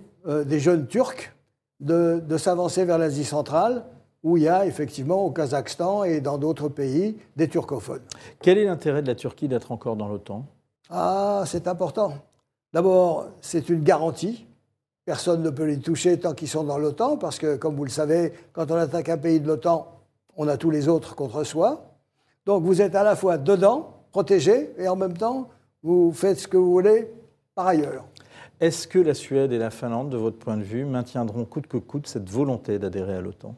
[0.45, 1.33] des jeunes Turcs
[1.79, 3.85] de, de s'avancer vers l'Asie centrale,
[4.27, 8.03] où il y a effectivement au Kazakhstan et dans d'autres pays des turcophones.
[8.41, 10.45] Quel est l'intérêt de la Turquie d'être encore dans l'OTAN?
[10.91, 12.13] Ah, c'est important.
[12.73, 14.45] D'abord, c'est une garantie.
[15.05, 17.91] Personne ne peut les toucher tant qu'ils sont dans l'OTAN, parce que, comme vous le
[17.91, 19.87] savez, quand on attaque un pays de l'OTAN,
[20.37, 21.95] on a tous les autres contre soi.
[22.47, 25.51] Donc vous êtes à la fois dedans, protégé, et en même temps,
[25.85, 27.09] vous faites ce que vous voulez
[27.55, 28.05] par ailleurs.
[28.59, 31.77] Est-ce que la Suède et la Finlande, de votre point de vue, maintiendront coûte que
[31.77, 33.55] coûte cette volonté d'adhérer à l'OTAN?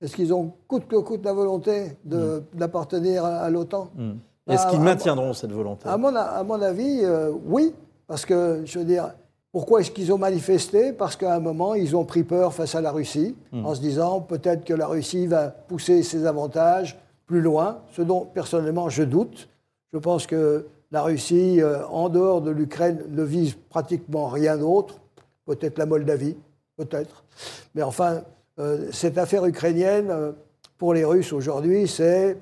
[0.00, 3.88] Est-ce qu'ils ont coûte que coûte la volonté de- d'appartenir à, à l'OTAN?
[3.96, 4.12] Hmm.
[4.48, 5.88] Est-ce Ah, qu'ils maintiendront cette volonté?
[5.88, 7.74] À mon, à mon avis, euh, oui,
[8.06, 9.10] parce que, je veux dire,
[9.52, 10.92] pourquoi est-ce qu'ils ont manifesté?
[10.92, 14.20] Parce qu'à un moment, ils ont pris peur face à la Russie, en se disant
[14.20, 19.48] peut-être que la Russie va pousser ses avantages plus loin, ce dont personnellement je doute.
[19.92, 25.00] Je pense que la Russie, euh, en dehors de l'Ukraine, ne vise pratiquement rien d'autre,
[25.44, 26.36] peut-être la Moldavie,
[26.76, 27.24] peut-être.
[27.74, 28.22] Mais enfin,
[28.92, 30.32] cette affaire ukrainienne, euh,
[30.78, 32.36] pour les Russes aujourd'hui, c'est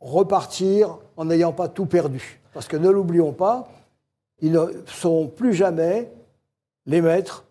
[0.00, 2.40] repartir en n'ayant pas tout perdu.
[2.52, 3.68] Parce que ne l'oublions pas,
[4.40, 6.10] ils ne seront plus jamais
[6.86, 7.44] les maîtres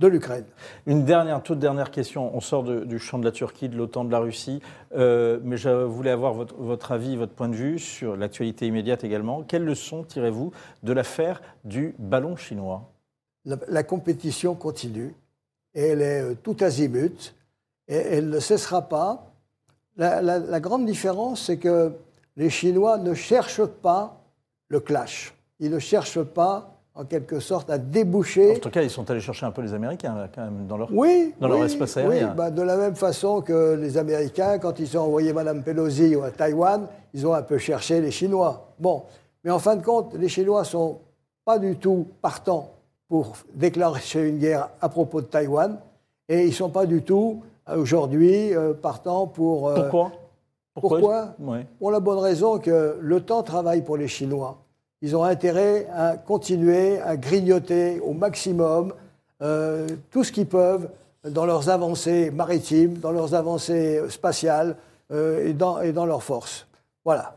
[0.00, 0.44] de l'Ukraine.
[0.86, 2.34] Une dernière, toute dernière question.
[2.34, 4.60] On sort de- du champ de la Turquie, de l'OTAN, de la Russie,
[4.94, 9.04] Euh, mais je voulais avoir votre, votre avis, votre point de vue sur l'actualité immédiate
[9.04, 9.42] également.
[9.42, 12.90] Quelles leçons tirez-vous de l'affaire du ballon chinois?
[13.46, 15.14] La, la compétition continue
[15.74, 17.34] et elle est euh, tout azimut
[17.88, 19.26] et elle ne cessera pas.
[19.96, 21.92] La, la- la grande différence, c'est que
[22.36, 24.20] les Chinois ne cherchent pas
[24.68, 25.34] le clash.
[25.60, 29.20] Ils ne cherchent pas, en quelque sorte, à déboucher En tout cas, ils sont allés
[29.20, 30.88] chercher un peu les Américains, là, quand même, dans leur...
[30.92, 32.34] Oui, Dans leur oui, espace oui, aérien.
[32.34, 36.30] bah, de la même façon que les Américains, quand ils ont envoyé Mme Pelosi à
[36.30, 38.72] Taïwan, ils ont un peu cherché les Chinois.
[38.78, 39.02] Bon,
[39.44, 40.98] mais en fin de compte, les Chinois sont
[41.44, 42.70] pas du tout partants
[43.08, 45.78] pour déclencher une guerre à propos de Taïwan,
[46.28, 47.42] et ils sont pas du tout
[47.76, 49.68] aujourd'hui euh, partants pour.
[49.68, 50.12] euh, Pourquoi?
[50.74, 51.66] Pourquoi Ouais.
[51.78, 54.56] pour la bonne raison que le temps travaille pour les Chinois.
[55.02, 58.94] Ils ont intérêt à continuer à grignoter au maximum
[59.42, 60.88] euh, tout ce qu'ils peuvent
[61.28, 64.76] dans leurs avancées maritimes, dans leurs avancées spatiales,
[65.10, 66.66] euh, et, dans, et dans leur force.
[67.04, 67.34] Voilà.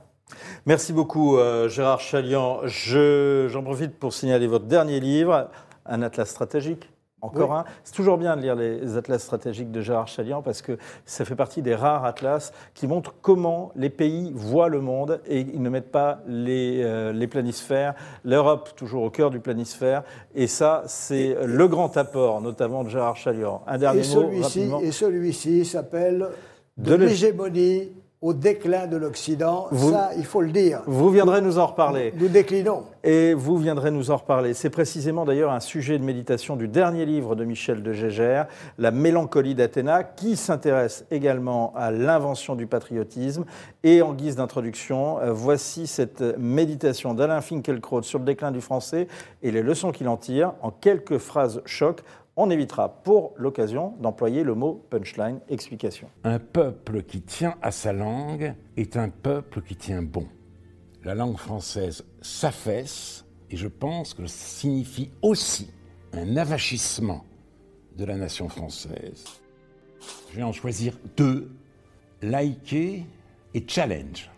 [0.65, 2.61] Merci beaucoup, euh, Gérard Chalian.
[2.63, 5.49] Je- J'en profite pour signaler votre dernier livre,
[5.85, 6.89] Un atlas stratégique.
[7.21, 7.55] Encore Oui.
[7.57, 7.65] un.
[7.83, 11.35] C'est toujours bien de lire les atlas stratégiques de Gérard Chalian parce que ça fait
[11.35, 15.69] partie des rares atlas qui montrent comment les pays voient le monde et ils ne
[15.69, 20.03] mettent pas les, euh, les planisphères, l'Europe toujours au cœur du planisphère.
[20.35, 23.61] Et ça, c'est le grand apport, notamment de Gérard Chalian.
[23.65, 24.79] Un dernier Et mot, celui-ci, rapidement.
[24.81, 26.27] et celui-ci s'appelle
[26.77, 27.91] De De l'hé- l'hégémonie
[28.25, 29.67] au déclin de l'Occident.
[29.71, 30.81] Ça, il faut le dire.
[30.87, 32.11] Vous viendrez nous en reparler.
[32.17, 32.81] Nous déclinons.
[33.03, 34.55] Et vous viendrez nous en reparler.
[34.55, 38.47] C'est précisément d'ailleurs un sujet de méditation du dernier livre de Michel de Gégère,
[38.79, 43.45] La mélancolie d'Athéna, qui s'intéresse également à l'invention du patriotisme.
[43.83, 49.07] Et en guise d'introduction, euh, voici cette méditation d'Alain Finkielkraut sur le déclin du français
[49.43, 52.01] et les leçons qu'il en tire en quelques phrases choc.
[52.37, 56.09] On évitera pour l'occasion d'employer le mot punchline, explication.
[56.25, 60.27] Un peuple qui tient à sa langue est un peuple qui tient bon.
[61.05, 65.71] La langue française s'affaisse et je pense que ça signifie aussi
[66.11, 67.23] un avachissement
[67.95, 69.23] de la nation française.
[70.31, 71.49] Je vais en choisir deux,
[72.21, 73.05] liker
[73.53, 74.29] et challenge.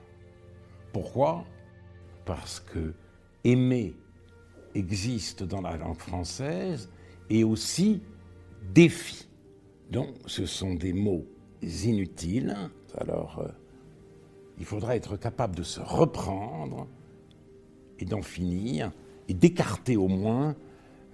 [0.94, 1.46] Pourquoi?
[2.26, 2.94] Parce que
[3.44, 3.96] aimer
[4.76, 6.90] existe dans la langue française
[7.30, 8.02] et aussi
[8.74, 9.28] défi.
[9.92, 11.26] Donc ce sont des mots
[11.62, 12.56] inutiles.
[12.98, 13.48] Alors euh,
[14.60, 16.88] il faudra être capable de se reprendre
[18.00, 18.92] et d'en finir
[19.28, 20.56] et d'écarter au moins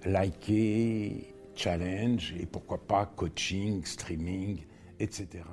[0.04, 4.60] liker, challenge et pourquoi pas coaching, streaming,
[5.00, 5.44] etc.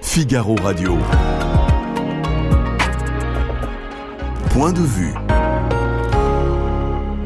[0.00, 0.98] Figaro Radio.
[4.50, 5.14] Point de vue.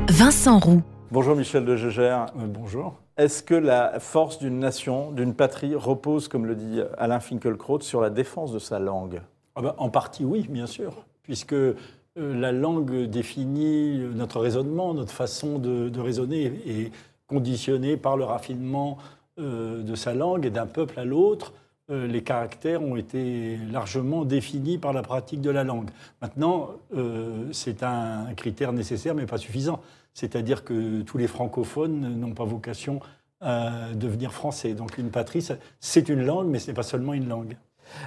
[0.09, 0.83] Vincent Roux.
[1.11, 2.27] Bonjour Michel de Gégère.
[2.37, 2.95] bonjour.
[3.16, 8.01] Est-ce que la force d'une nation, d'une patrie, repose, comme le dit Alain Finkielkraut, sur
[8.01, 9.21] la défense de sa langue?
[9.57, 11.75] Ah ben, en partie, oui, bien sûr, puisque euh,
[12.16, 16.92] la langue définit notre raisonnement, notre façon de, de raisonner est
[17.27, 18.99] conditionnée par le raffinement
[19.40, 21.53] euh, de sa langue et d'un peuple à l'autre.
[21.88, 25.88] Euh, les caractères ont été largement définis par la pratique de la langue.
[26.20, 29.81] Maintenant, euh, c'est un critère nécessaire, mais pas suffisant.
[30.12, 33.01] C'est-à-dire que tous les francophones n'ont pas vocation
[33.40, 34.75] à devenir français.
[34.75, 35.46] Donc une patrie,
[35.79, 37.57] c'est une langue, mais ce n'est pas seulement une langue.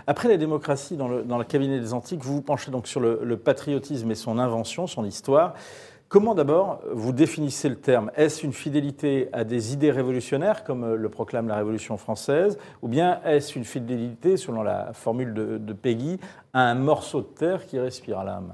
[0.07, 4.11] Après la démocratie dans le, cabinet des Antiques, vous vous penchez donc sur le patriotisme
[4.11, 5.53] et son invention, son histoire.
[6.09, 8.09] Comment d'abord vous définissez le terme?
[8.15, 12.87] Est-ce une fidélité à des idées révolutionnaires, comme euh, le proclame la Révolution française, ou
[12.87, 16.19] bien est-ce une fidélité, selon la formule de, de Peggy,
[16.51, 18.53] à un morceau de terre qui respire l'âme?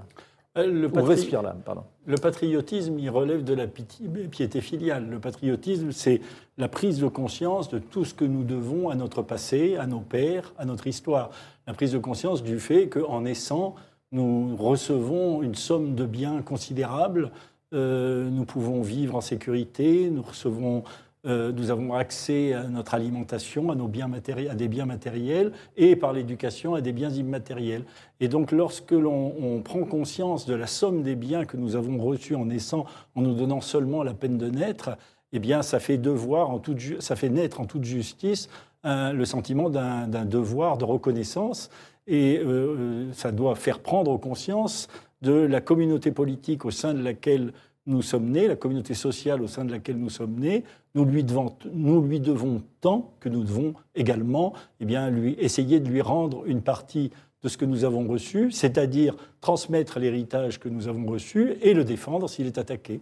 [0.57, 1.83] Euh, Le patri- respire l'âme, pardon.
[2.05, 5.07] Le patriotisme, il relève de la piété filiale.
[5.09, 6.19] Le patriotisme, c'est
[6.57, 10.01] la prise de conscience de tout ce que nous devons à notre passé, à nos
[10.01, 11.29] pères, à notre histoire.
[11.67, 13.75] La prise de conscience du fait qu'en naissant,
[14.11, 17.31] nous recevons une somme de biens considérables.
[17.73, 20.83] Euh, nous pouvons vivre en sécurité, nous recevons,
[21.25, 25.95] euh, nous avons accès à notre alimentation, à, nos biens à des biens matériels et
[25.95, 27.83] par l'éducation à des biens immatériels.
[28.19, 31.97] Et donc lorsque l'on on prend conscience de la somme des biens que nous avons
[31.97, 34.91] reçus en naissant, en nous donnant seulement la peine de naître,
[35.33, 36.57] eh bien ça fait devoir
[36.99, 38.47] ça fait naître en toute justice
[38.83, 41.71] un- le sentiment d'un devoir de reconnaissance
[42.07, 44.87] et euh, euh, ça doit faire prendre conscience
[45.21, 47.53] de la communauté politique au sein de laquelle
[47.87, 50.63] nous sommes nés, la communauté sociale au sein de laquelle nous sommes nés.
[50.95, 55.79] Nous lui devons, nous lui devons tant que nous devons également eh bien, lui, essayer
[55.79, 57.11] de lui rendre une partie
[57.45, 61.83] de ce que nous avons reçu, c'est-à-dire transmettre l'héritage que nous avons reçu et le
[61.83, 63.01] défendre s'il est attaqué.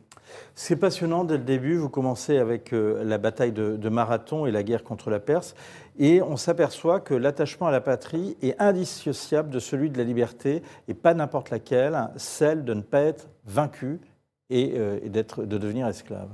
[0.54, 1.78] C'est passionnant dès le début.
[1.78, 5.56] Vous commencez avec euh, la bataille de, Marathon et la guerre contre la Perse.
[5.98, 10.62] Et on s'aperçoit que l'attachement à la patrie est indissociable de celui de la liberté,
[10.90, 14.02] et pas n'importe laquelle, celle de ne pas être vaincu
[14.50, 16.30] et, euh, et de devenir esclave.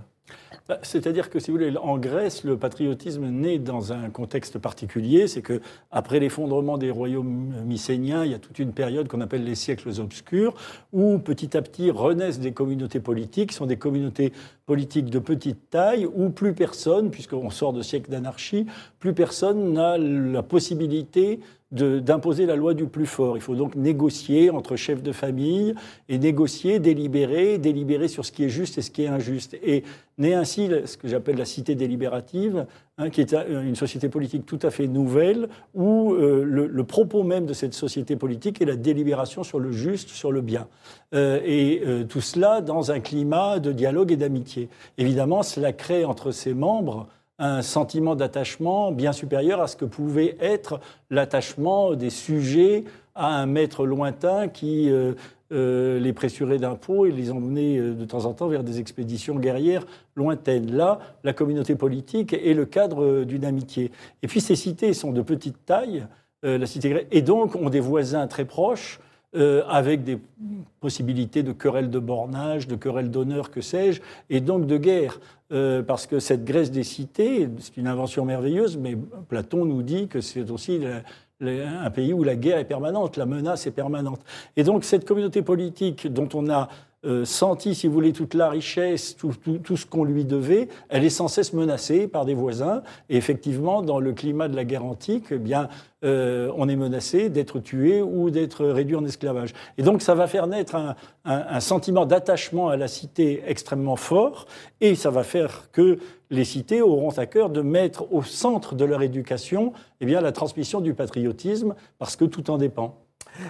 [0.68, 5.28] Bah, C'est-à-dire que, si vous voulez, en Grèce, le patriotisme naît dans un contexte particulier.
[5.28, 5.62] C'est que
[5.92, 9.90] après l'effondrement des royaumes mycéniens, il y a toute une période qu'on appelle les siècles
[10.00, 10.54] obscurs,
[10.94, 14.32] où petit à petit renaissent des communautés politiques, sont des communautés
[14.66, 18.68] politiques de petite taille, où plus personne, puisqu'on sort de siècles d'anarchie,
[19.00, 21.40] plus personne n'a la possibilité
[21.72, 23.38] d'imposer la loi du plus fort.
[23.38, 25.76] Il faut donc négocier entre chefs de famille
[26.08, 29.56] et négocier, délibérer, délibérer sur ce qui est juste et ce qui est injuste.
[29.64, 29.84] Et
[30.18, 32.66] naît ainsi ce que j'appelle la cité délibérative,
[32.98, 36.84] hein, qui est un- une société politique tout à fait nouvelle, où euh, le, le
[36.84, 40.68] propos même de cette société politique est la délibération sur le juste, sur le bien.
[41.14, 44.70] Euh, et euh, tout cela dans un climat de dialogue et d'amitié.
[44.98, 47.08] Évidemment, cela crée entre ses membres
[47.40, 50.80] un sentiment d'attachement bien supérieur à ce que pouvait être
[51.10, 52.84] l'attachement des sujets
[53.16, 55.14] à un maître lointain qui euh,
[55.52, 59.36] euh, les pressurait d'impôts et les emmenait euh, de temps en temps vers des expéditions
[59.36, 59.86] guerrières
[60.16, 60.76] lointaines.
[60.76, 63.92] Là, la communauté politique est le cadre d'une amitié.
[64.22, 66.06] Et puis ces cités sont de petite taille,
[66.44, 69.00] la cité grecque, et donc ont des voisins très proches.
[69.36, 70.18] Euh, avec des
[70.80, 75.20] possibilités de querelles de bornage, de querelles d'honneur, que sais-je, et donc de guerre.
[75.52, 80.08] Euh, parce que cette Grèce des cités, c'est une invention merveilleuse, mais Platon nous dit
[80.08, 80.82] que c'est aussi
[81.42, 84.22] un pays où la guerre est permanente, la menace est permanente.
[84.58, 86.70] Et donc cette communauté politique dont on a
[87.06, 89.32] euh, senti, si vous voulez, toute la richesse, tout,
[89.78, 92.84] ce qu'on lui devait, elle est sans cesse menacée par des voisins.
[93.10, 95.70] Et effectivement, dans le climat de la guerre antique, eh bien,
[96.04, 99.54] euh, on est menacé d'être tué ou d'être réduit en esclavage.
[99.78, 100.96] Et donc, ça va faire naître un,
[101.26, 104.46] un- un sentiment d'attachement à la cité extrêmement fort,
[104.82, 106.00] et ça va faire que
[106.32, 110.32] les cités auront à cœur de mettre au centre de leur éducation eh bien, la
[110.32, 112.96] transmission du patriotisme, parce que tout en dépend.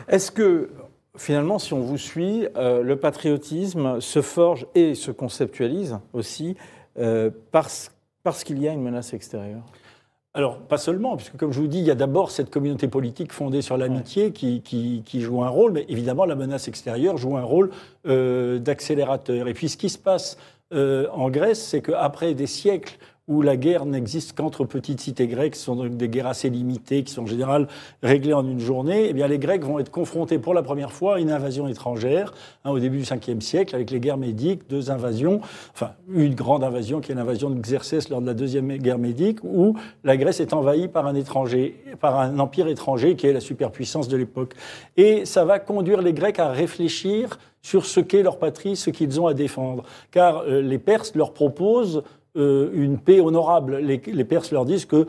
[0.08, 0.70] Est-ce que,
[1.18, 6.56] finalement, si on vous suit, euh, le patriotisme se forge et se conceptualise aussi
[6.98, 7.92] euh, parce,
[8.24, 9.62] parce qu'il y a une menace extérieure
[10.34, 13.32] Alors, pas seulement, puisque comme je vous dis, il y a d'abord cette communauté politique
[13.34, 17.36] fondée sur l'amitié qui, qui- qui joue un rôle, mais évidemment, la menace extérieure joue
[17.38, 17.72] un rôle
[18.08, 19.48] euh, d'accélérateur.
[19.48, 20.38] Et puis, ce qui se passe
[20.72, 22.98] euh, en Grèce, c'est qu'après des siècles
[23.30, 27.04] où la guerre n'existe qu'entre petites cités grecques, ce sont donc des guerres assez limitées,
[27.04, 27.68] qui sont en général
[28.02, 31.16] réglées en une journée, eh bien, les Grecs vont être confrontés pour la première fois
[31.16, 32.34] à une invasion étrangère,
[32.66, 35.42] hein, au début du 5e siècle, avec les guerres médiques, deux invasions,
[35.74, 39.44] enfin, une grande invasion qui est l'invasion de Xerxès lors de la deuxième guerre médique,
[39.44, 43.42] où la Grèce est envahie par un étranger, par un empire étranger qui est la
[43.42, 44.56] superpuissance de l'époque.
[44.98, 49.20] Et ça va conduire les Grecs à réfléchir sur ce qu'est leur patrie, ce qu'ils
[49.20, 49.84] ont à défendre.
[50.12, 52.04] Car euh, les Perses leur proposent
[52.38, 53.78] euh, une paix honorable.
[53.78, 55.08] Les, Perses leur disent que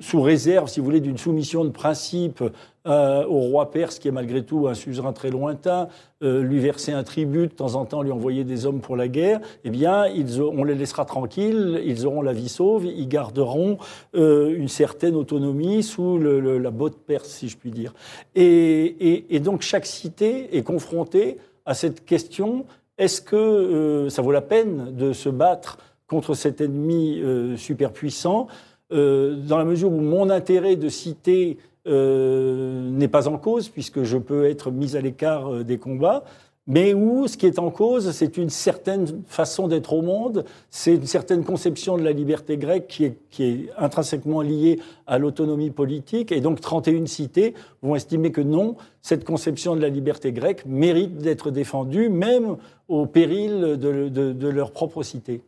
[0.00, 2.42] sous, réserve, si vous voulez, d'une soumission de principe
[2.86, 5.88] euh, au roi perse, qui est malgré tout un suzerain très lointain,
[6.22, 9.08] euh, lui verser un tribut, de temps en temps lui envoyer des hommes pour la
[9.08, 10.04] guerre, eh bien,
[10.38, 13.78] on les laissera tranquilles, ils auront la vie sauve, ils garderont
[14.12, 17.94] une certaine autonomie sous la botte perse, si je puis dire.
[18.34, 22.66] Et, donc, chaque cité est confrontée à cette question
[22.98, 25.78] est-ce que ça vaut la peine de se battre
[26.08, 28.48] contre cet ennemi euh, superpuissant
[28.92, 34.02] euh, dans la mesure où mon intérêt de cité euh, n'est pas en cause, puisque
[34.02, 36.24] je peux être mis à l'écart des combats,
[36.66, 40.96] mais où ce qui est en cause, c'est une certaine façon d'être au monde, c'est
[40.96, 42.86] une certaine conception de la liberté grecque
[43.30, 48.76] qui est, intrinsèquement liée à l'autonomie politique, et donc 31 cités vont estimer que non,
[49.00, 52.56] cette conception de la liberté grecque mérite d'être défendue, même
[52.88, 55.40] au péril de leur propre cité.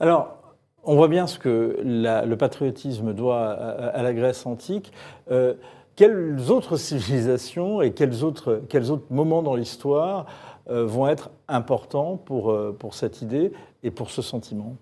[0.00, 0.36] Alors,
[0.84, 4.92] on voit bien ce que le patriotisme doit à, à la Grèce antique.
[5.30, 5.54] Euh,
[5.96, 10.26] quelles autres civilisations et quels autres, quels autres moments dans l'histoire
[10.68, 14.76] euh, vont être importants pour, euh, pour cette idée et pour ce sentiment?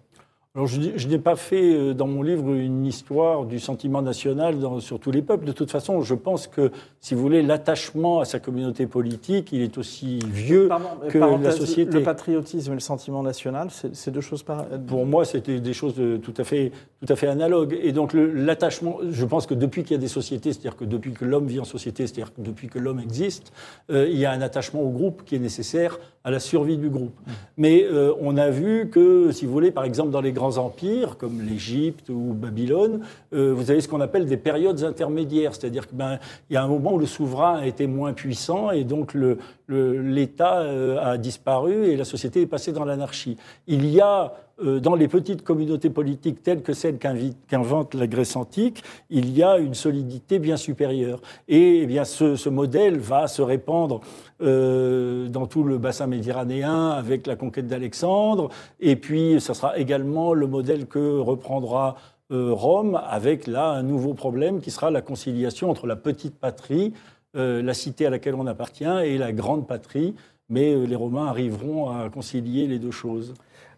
[0.55, 4.81] Alors, je, n'ai pas fait euh, dans mon livre une histoire du sentiment national dans-
[4.81, 5.47] sur tous les peuples.
[5.47, 9.63] De toute façon, je pense que, si vous voulez, l'attachement à sa communauté politique, il
[9.63, 10.69] est aussi vieux
[11.09, 11.93] que la société.
[11.97, 14.67] Le patriotisme et le sentiment national, c'est deux choses par...
[14.87, 17.75] Pour moi, c'était des choses de- tout à fait, tout à fait analogues.
[17.83, 21.13] Et donc, l'attachement, je pense que depuis qu'il y a des sociétés, c'est-à-dire que depuis
[21.13, 23.55] que l'homme vit en société, c'est-à-dire que depuis que l'homme existe,
[23.91, 26.89] euh, il y a un attachement au groupe qui est nécessaire à la survie du
[26.91, 27.19] groupe.
[27.57, 31.17] Mais euh, on a vu que, si vous voulez, par exemple, dans les grands empires,
[31.19, 35.55] comme l'Égypte ou Babylone, euh, vous avez ce qu'on appelle des périodes intermédiaires.
[35.55, 36.19] C'est-à-dire qu'il ben,
[36.51, 39.39] y a un moment où le souverain a été moins puissant et donc le-
[39.75, 43.37] l'État euh, a disparu et la société est passée dans l'anarchie.
[43.67, 48.37] Il y a euh, dans les petites communautés politiques telles que celles qu'invente la Grèce
[48.37, 51.21] antique, il y a une solidité bien supérieure.
[51.49, 54.01] Et eh bien, ce, ce modèle va se répandre
[54.43, 58.51] euh, dans tout le bassin méditerranéen avec la conquête d'Alexandre.
[58.81, 61.97] Et puis, ça sera également le modèle que reprendra
[62.31, 66.95] Rome avec là un nouveau problème qui sera la conciliation entre la petite patrie,
[67.35, 70.15] la cité à laquelle on appartient, et la grande patrie.
[70.49, 73.33] Mais euh, les Romains arriveront à concilier les deux choses.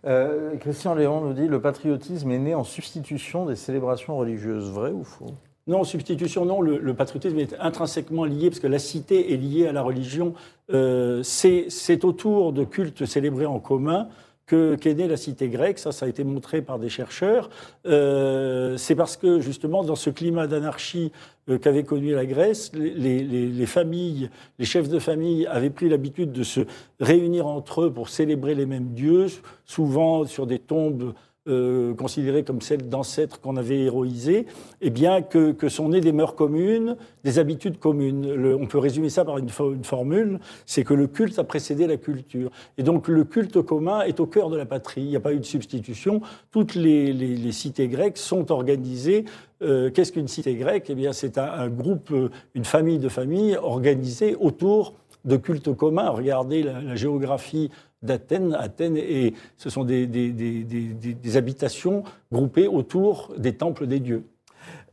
[0.04, 4.70] Euh, Christian Léon nous dit le patriotisme est né en substitution des célébrations religieuses.
[4.70, 5.30] Vrai ou faux?
[5.66, 6.60] Non, substitution, non.
[6.60, 10.34] Le, le patriotisme est intrinsèquement lié, parce que la cité est liée à la religion.
[10.72, 14.08] Euh, c'est autour de cultes célébrés en commun
[14.46, 15.78] que- qu'est née la cité grecque.
[15.78, 17.48] Ça, ça a été montré par des chercheurs.
[17.86, 21.12] Euh, c'est parce que, justement, dans ce climat d'anarchie
[21.48, 22.90] euh, qu'avait connu la Grèce, les,
[23.22, 26.60] les- les familles, les chefs de famille avaient pris l'habitude de se
[27.00, 29.26] réunir entre eux pour célébrer les mêmes dieux,
[29.64, 31.12] souvent sur des tombes
[31.46, 34.46] euh, considérées comme celles d'ancêtres qu'on avait héroïsés,
[34.80, 38.56] eh bien que, sont nées des mœurs communes, des habitudes communes.
[38.58, 42.50] On peut résumer ça par une, formule, c'est que le culte a précédé la culture.
[42.78, 45.02] Et donc le culte commun est au cœur de la patrie.
[45.02, 46.22] Il n'y a pas eu de substitution.
[46.50, 49.26] Toutes les, cités grecques sont organisées
[49.62, 50.86] euh, qu'est-ce qu'une cité grecque?
[50.90, 55.74] Eh bien, c'est un, un, groupe, euh, une famille de familles organisées autour de cultes
[55.74, 56.10] communs.
[56.10, 57.70] Regardez la, géographie
[58.02, 58.54] d'Athènes.
[58.54, 64.24] Athènes, et ce sont des, habitations groupées autour des temples des dieux.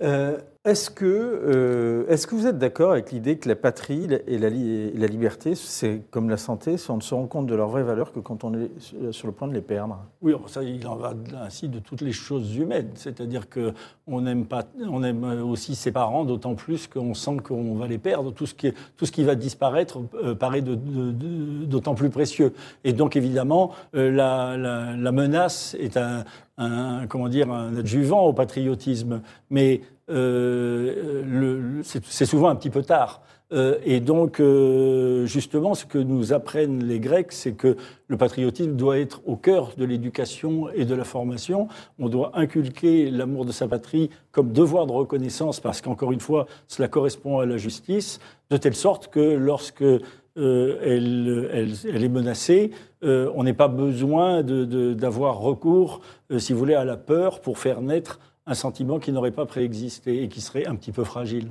[0.02, 4.38] Euh, est-ce que, euh, est que vous êtes d'accord avec l'idée que la patrie et
[4.38, 4.50] la,
[5.08, 8.20] liberté, c'est comme la santé, on ne se rend compte de leurs vraies valeurs que
[8.20, 8.70] quand on est
[9.12, 9.98] sur le point de les perdre?
[10.22, 12.92] Oui, ça, il en va ainsi de toutes les choses humaines.
[12.94, 14.46] C'est-à-dire qu'on aime,
[15.04, 18.32] aime aussi ses parents, d'autant plus qu'on sent qu'on va les perdre.
[18.32, 22.54] Tout ce qui, tout ce qui va disparaître euh, paraît d'autant plus précieux.
[22.84, 26.24] Et donc, évidemment, euh, la, la, menace est un,
[26.62, 29.22] un, comment dire, un adjuvant au patriotisme.
[29.50, 33.22] Mais euh, c'est souvent un petit peu tard.
[33.54, 37.76] Euh, et donc, euh, justement, ce que nous apprennent les Grecs, c'est que
[38.08, 41.68] le patriotisme doit être au cœur de l'éducation et de la formation.
[42.00, 46.48] On doit inculquer l'amour de sa patrie comme devoir de reconnaissance, parce qu'encore une fois,
[46.68, 49.84] cela correspond à la justice, de telle sorte que lorsque
[50.38, 52.72] euh, elle, est menacée,
[53.04, 56.02] euh, on n'est pas besoin d'avoir recours,
[56.32, 59.46] euh, si vous voulez, à la peur pour faire naître un sentiment qui n'aurait pas
[59.46, 61.50] préexisté et qui serait un petit peu fragile.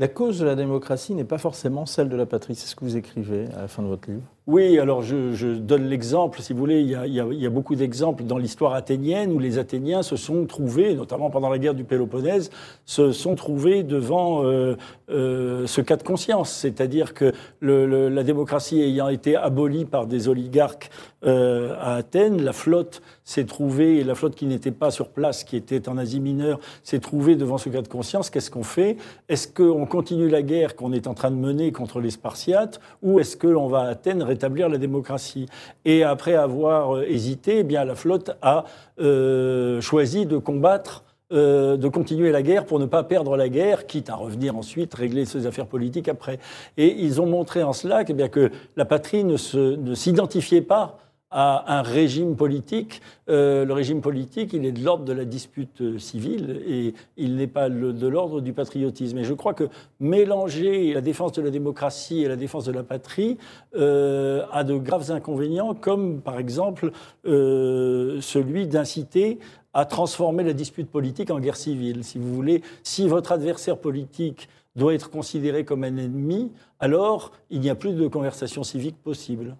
[0.00, 2.54] La cause de la démocratie n'est pas forcément celle de la patrie.
[2.54, 4.22] C'est ce que vous écrivez à la fin de votre livre.
[4.48, 8.72] Oui, alors je, donne l'exemple, si vous voulez, il y a, beaucoup d'exemples dans l'histoire
[8.72, 12.48] athénienne où les Athéniens se sont trouvés, notamment pendant la guerre du Péloponnèse,
[12.86, 14.74] se sont trouvés devant euh,
[15.10, 20.88] euh, ce cas de conscience, c'est-à-dire que la démocratie ayant été abolie par des oligarques
[21.24, 25.56] euh, à Athènes, la flotte s'est trouvée, la flotte qui n'était pas sur place, qui
[25.56, 28.30] était en Asie mineure, s'est trouvée devant ce cas de conscience.
[28.30, 28.96] Qu'est-ce qu'on fait?
[29.28, 33.18] Est-ce qu'on continue la guerre qu'on est en train de mener contre les Spartiates ou
[33.18, 35.46] est-ce qu'on va à Athènes rétablir la démocratie
[35.84, 38.64] Et après avoir euh, hésité, eh bien la flotte a
[39.00, 43.86] euh, choisi de combattre euh, de continuer la guerre pour ne pas perdre la guerre,
[43.86, 46.38] quitte à revenir ensuite régler ses affaires politiques après.
[46.78, 50.96] Et ils ont montré en cela que, eh bien, que la patrie ne s'identifiait pas
[51.30, 53.02] à un régime politique.
[53.28, 57.36] Euh, le régime politique, il est de l'ordre de la dispute euh, civile et il
[57.36, 59.18] n'est pas de l'ordre du patriotisme.
[59.18, 59.64] Et je crois que
[60.00, 63.36] mélanger la défense de la démocratie et la défense de la patrie
[63.76, 66.92] euh, a de graves inconvénients, comme par exemple
[67.24, 69.38] celui d'inciter
[69.74, 72.04] à transformer la dispute politique en guerre civile.
[72.04, 77.60] Si vous voulez, si votre adversaire politique doit être considéré comme un ennemi, alors il
[77.60, 79.56] n'y a plus de conversation civique possible.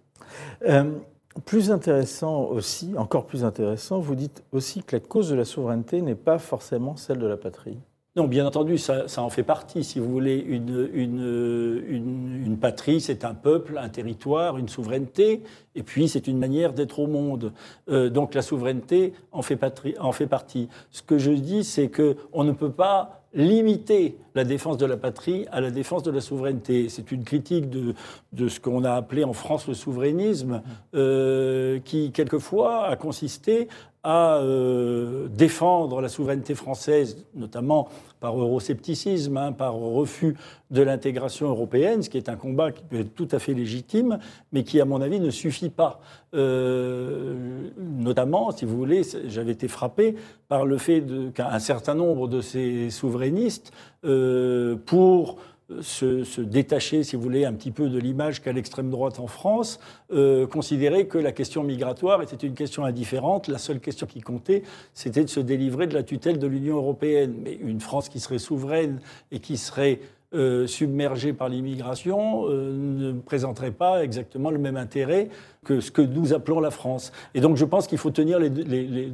[1.44, 6.00] Plus intéressant aussi, encore plus intéressant, vous dites aussi que la cause de la souveraineté
[6.00, 7.78] n'est pas forcément celle de la patrie.
[8.18, 9.84] Non, bien entendu, ça, ça, en fait partie.
[9.84, 15.44] Si vous voulez, une, une, une, une patrie, c'est un peuple, un territoire, une souveraineté,
[15.76, 17.52] et puis c'est une manière d'être au monde.
[17.88, 20.68] Euh, donc la souveraineté en fait, patrie, en fait partie.
[20.90, 25.46] Ce que je dis, c'est qu'on ne peut pas limiter la défense de la patrie
[25.52, 26.88] à la défense de la souveraineté.
[26.88, 27.94] C'est une critique de,
[28.32, 30.62] de ce qu'on a appelé en France le souverainisme,
[30.94, 33.68] euh, qui quelquefois a consisté
[34.02, 37.88] à euh, défendre la souveraineté française, notamment
[38.20, 40.36] par euroscepticisme, hein, par refus
[40.70, 44.18] de l'intégration européenne, ce qui est un combat qui peut être tout à fait légitime,
[44.52, 46.00] mais qui, à mon avis, ne suffit pas.
[46.34, 50.16] Euh, notamment, si vous voulez, j'avais été frappé
[50.48, 51.02] par le fait
[51.34, 53.72] qu'un certain nombre de ces souverainistes,
[54.04, 55.38] euh, pour
[55.80, 59.26] se, se, détacher, si vous voulez, un petit peu de l'image qu'a l'extrême droite en
[59.26, 59.78] France,
[60.12, 63.48] euh, considérer que la question migratoire était une question indifférente.
[63.48, 64.62] La seule question qui comptait,
[64.94, 67.34] c'était de se délivrer de la tutelle de l'Union européenne.
[67.42, 69.00] Mais une France qui serait souveraine
[69.30, 70.00] et qui serait
[70.34, 75.30] euh, submergée par l'immigration euh, ne présenterait pas exactement le même intérêt
[75.64, 77.12] que ce que nous appelons la France.
[77.34, 78.38] Et donc je pense qu'il faut tenir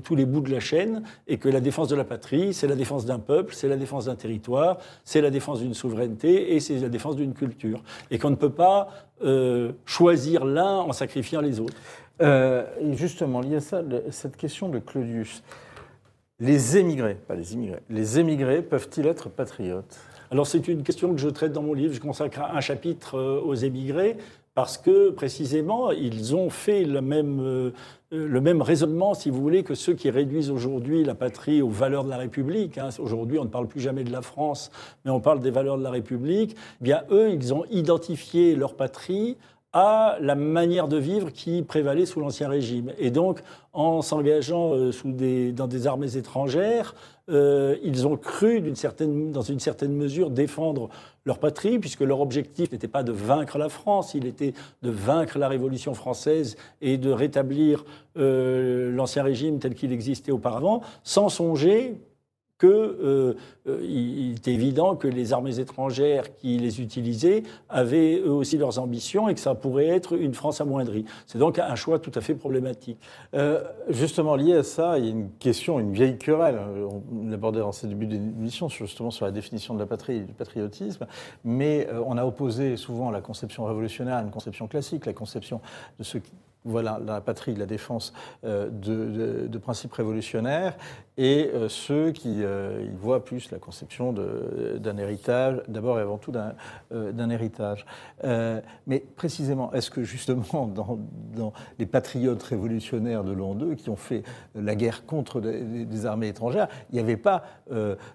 [0.03, 2.75] tous les bouts de la chaîne et que la défense de la patrie, c'est la
[2.75, 6.81] défense d'un peuple, c'est la défense d'un territoire, c'est la défense d'une souveraineté et c'est
[6.81, 7.85] la défense d'une culture.
[8.11, 8.89] Et qu'on ne peut pas
[9.23, 11.77] euh, choisir l'un en sacrifiant les autres.
[12.23, 15.45] Euh, justement, y a ça, cette question de Claudius.
[16.41, 19.97] Les émigrés, pas les immigrés, les émigrés peuvent-ils être patriotes?
[20.31, 21.95] Alors c'est une question que je traite dans mon livre.
[21.95, 24.16] Je consacre un chapitre euh, aux émigrés
[24.55, 27.70] parce que précisément ils ont fait le même, euh,
[28.11, 32.05] le même raisonnement, si vous voulez, que ceux qui réduisent aujourd'hui la patrie aux valeurs
[32.05, 32.79] de la République.
[32.79, 32.89] Hein.
[32.99, 34.70] Aujourd'hui, on ne parle plus jamais de la France,
[35.05, 36.57] mais on parle des valeurs de la République.
[36.81, 39.37] Eh bien, eux, ils ont identifié leur patrie
[39.75, 42.93] à la manière de vivre qui prévalait sous l'Ancien Régime.
[42.97, 44.93] Et donc, en s'engageant euh,
[45.53, 46.95] dans des armées étrangères,
[47.31, 50.91] euh, ils ont cru, dans une certaine mesure, défendre
[51.25, 54.53] leur patrie, puisque leur objectif n'était pas de vaincre la France, il était
[54.83, 57.85] de vaincre la Révolution française et de rétablir
[58.18, 61.95] euh, l'Ancien Régime tel qu'il existait auparavant, sans songer
[62.65, 63.35] que euh,
[63.67, 68.79] euh, il, est évident que les armées étrangères qui les utilisaient avaient eux aussi leurs
[68.79, 71.05] ambitions et que ça pourrait être une France amoindrie.
[71.27, 72.99] C'est donc un choix tout à fait problématique.
[73.35, 76.59] Euh, justement, lié à ça, il y a une question, une vieille querelle.
[76.91, 80.33] On l'abordait dans ces débuts d'émission, justement sur la définition de la patrie et du
[80.33, 81.07] patriotisme.
[81.45, 85.61] Mais euh, on a opposé souvent la conception révolutionnaire à une conception classique, la conception
[85.99, 86.17] de ce.
[86.67, 90.77] Voilà, la patrie, la défense euh, de, de- de principes révolutionnaires,
[91.17, 96.17] et euh, ceux qui euh, y voient plus la conception d'un héritage, d'abord et avant
[96.19, 97.85] tout d'un héritage.
[98.87, 100.99] Mais précisément, est-ce que justement, dans,
[101.37, 104.23] dans les patriotes révolutionnaires de l'an 2 qui ont fait
[104.55, 107.45] la guerre contre des, des armées étrangères, il n'y avait pas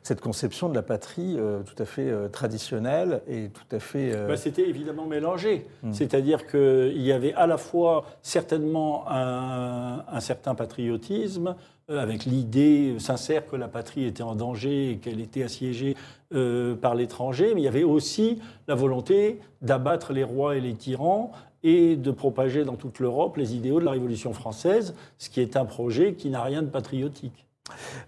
[0.04, 4.12] cette conception de la patrie tout à fait traditionnelle et tout à fait...
[4.28, 5.68] Bah, C'était évidemment mélangé.
[5.84, 5.94] Hmm.
[5.94, 8.06] C'est-à-dire qu'il y avait à la fois
[8.40, 11.56] certainement un, certain patriotisme,
[11.90, 15.98] euh, avec l'idée sincère que la patrie était en danger et qu'elle était assiégée
[16.34, 20.74] euh, par l'étranger, mais il y avait aussi la volonté d'abattre les rois et les
[20.74, 21.34] tyrans
[21.64, 25.58] et de propager dans toute l'Europe les idéaux de la Révolution française, ce qui est
[25.58, 27.46] un projet qui n'a rien de patriotique.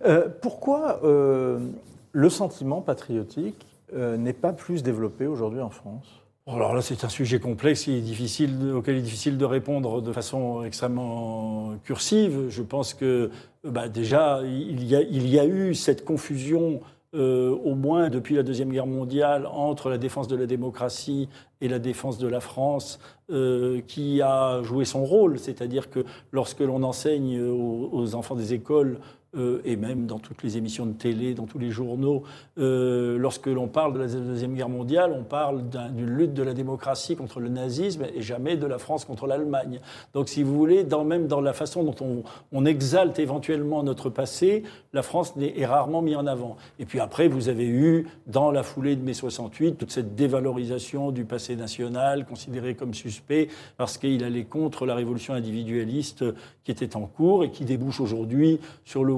[0.06, 6.21] Euh, pourquoi le sentiment patriotique n'est pas plus développé aujourd'hui en France?
[6.48, 10.12] Alors là, c'est un sujet complexe est difficile, auquel il est difficile de répondre de
[10.12, 12.48] façon extrêmement cursive.
[12.50, 13.30] Je pense que
[13.64, 16.82] bah, déjà, il y, a, eu cette confusion,
[17.14, 21.30] euh, au moins depuis la Deuxième Guerre mondiale, entre la défense de la démocratie
[21.62, 25.38] et la défense de la France, euh, qui a joué son rôle.
[25.38, 28.98] C'est-à-dire que lorsque l'on enseigne aux enfants des écoles,
[29.36, 32.24] euh, et même dans toutes les émissions de télé, dans tous les journaux,
[32.58, 36.44] euh, lorsque l'on parle de la Deuxième Guerre mondiale, on parle d'un- d'une lutte de
[36.44, 39.80] la démocratie contre le nazisme et jamais de la France contre l'Allemagne.
[40.14, 41.96] Donc, si vous voulez, même dans la façon dont
[42.54, 44.64] on, exalte éventuellement notre passé,
[44.94, 46.58] la France n'est- est rarement mise en avant.
[46.80, 51.12] Et puis après, vous avez eu, dans la foulée de mai 68, toute cette dévalorisation
[51.12, 56.24] du passé national, considéré comme suspect, parce qu'il allait contre la révolution individualiste
[56.64, 59.14] qui était en cours et qui débouche aujourd'hui sur le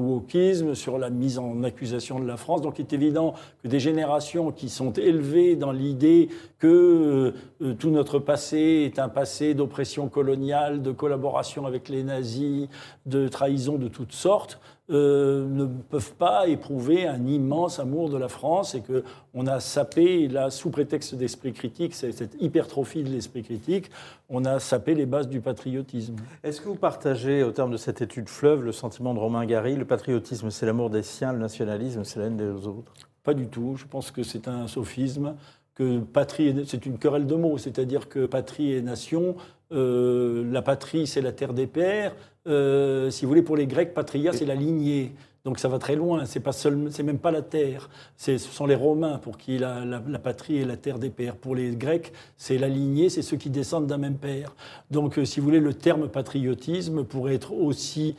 [0.73, 2.61] sur la mise en accusation de la France.
[2.61, 6.29] Donc il est évident que des générations qui sont élevées dans l'idée
[6.63, 12.69] que euh, tout notre passé est un passé d'oppression coloniale, de collaboration avec les nazis,
[13.05, 18.29] de trahison de toutes sortes, euh, ne peuvent pas éprouver un immense amour de la
[18.29, 19.03] France et que
[19.33, 23.91] on a sapé, là, sous prétexte d'esprit critique, cette hypertrophie de l'esprit critique,
[24.29, 26.15] on a sapé les bases du patriotisme.
[26.45, 29.75] Est-ce que vous partagez, au terme de cette étude fleuve, le sentiment de Romain Gary
[29.75, 32.93] Le patriotisme, c'est l'amour des siens, le nationalisme, c'est la haine des autres?
[33.23, 33.75] Pas du tout.
[33.77, 35.35] Je pense que c'est un sophisme,
[35.75, 39.35] que patrie, c'est une querelle de mots, c'est-à-dire que patrie et nation,
[39.71, 42.15] euh, la patrie c'est la terre des pères.
[42.47, 45.13] Euh, si vous voulez, pour les Grecs, patria c'est la lignée.
[45.45, 46.23] Donc ça va très loin.
[46.25, 47.89] C'est pas seulement, c'est même pas la terre.
[48.15, 51.35] Ce sont les Romains pour qui la, la- la patrie est la terre des pères.
[51.35, 54.55] Pour les Grecs, c'est la lignée, c'est ceux qui descendent d'un même père.
[54.89, 58.15] Donc, euh, si vous voulez, le terme patriotisme pourrait être aussi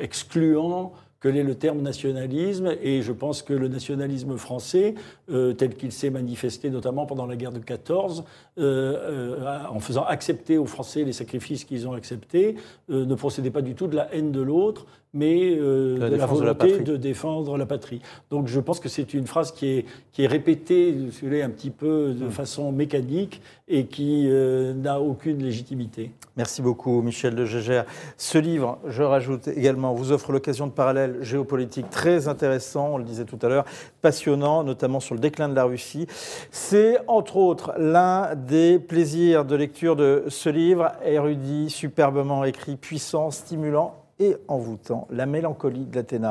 [0.00, 0.92] excluant
[1.22, 2.74] que l'est le terme nationalisme.
[2.82, 4.94] Et je pense que le nationalisme français,
[5.30, 8.24] euh, tel qu'il s'est manifesté notamment pendant la guerre de 14,
[8.58, 12.56] euh, euh, en faisant accepter aux Français les sacrifices qu'ils ont acceptés,
[12.88, 16.26] ne procédait pas du tout de la haine de l'autre, mais euh, de de la
[16.26, 16.84] volonté patrie.
[16.84, 18.00] de défendre la patrie.
[18.30, 21.42] Donc je pense que c'est une phrase qui est, qui est répétée, si vous voulez,
[21.42, 26.12] un petit peu de façon mécanique et qui euh, n'a aucune légitimité.
[26.36, 27.84] Merci beaucoup, Michel de Gégère.
[28.16, 33.04] Ce livre, je rajoute également, vous offre l'occasion de parallèles géopolitiques très intéressants, on le
[33.04, 33.66] disait tout à l'heure,
[34.00, 36.06] passionnants, notamment sur le déclin de la Russie.
[36.50, 43.30] C'est, entre autres, l'un des plaisirs de lecture de ce livre, érudit, superbement écrit, puissant,
[43.30, 46.30] stimulant et envoûtant, La mélancolie d'Athéna.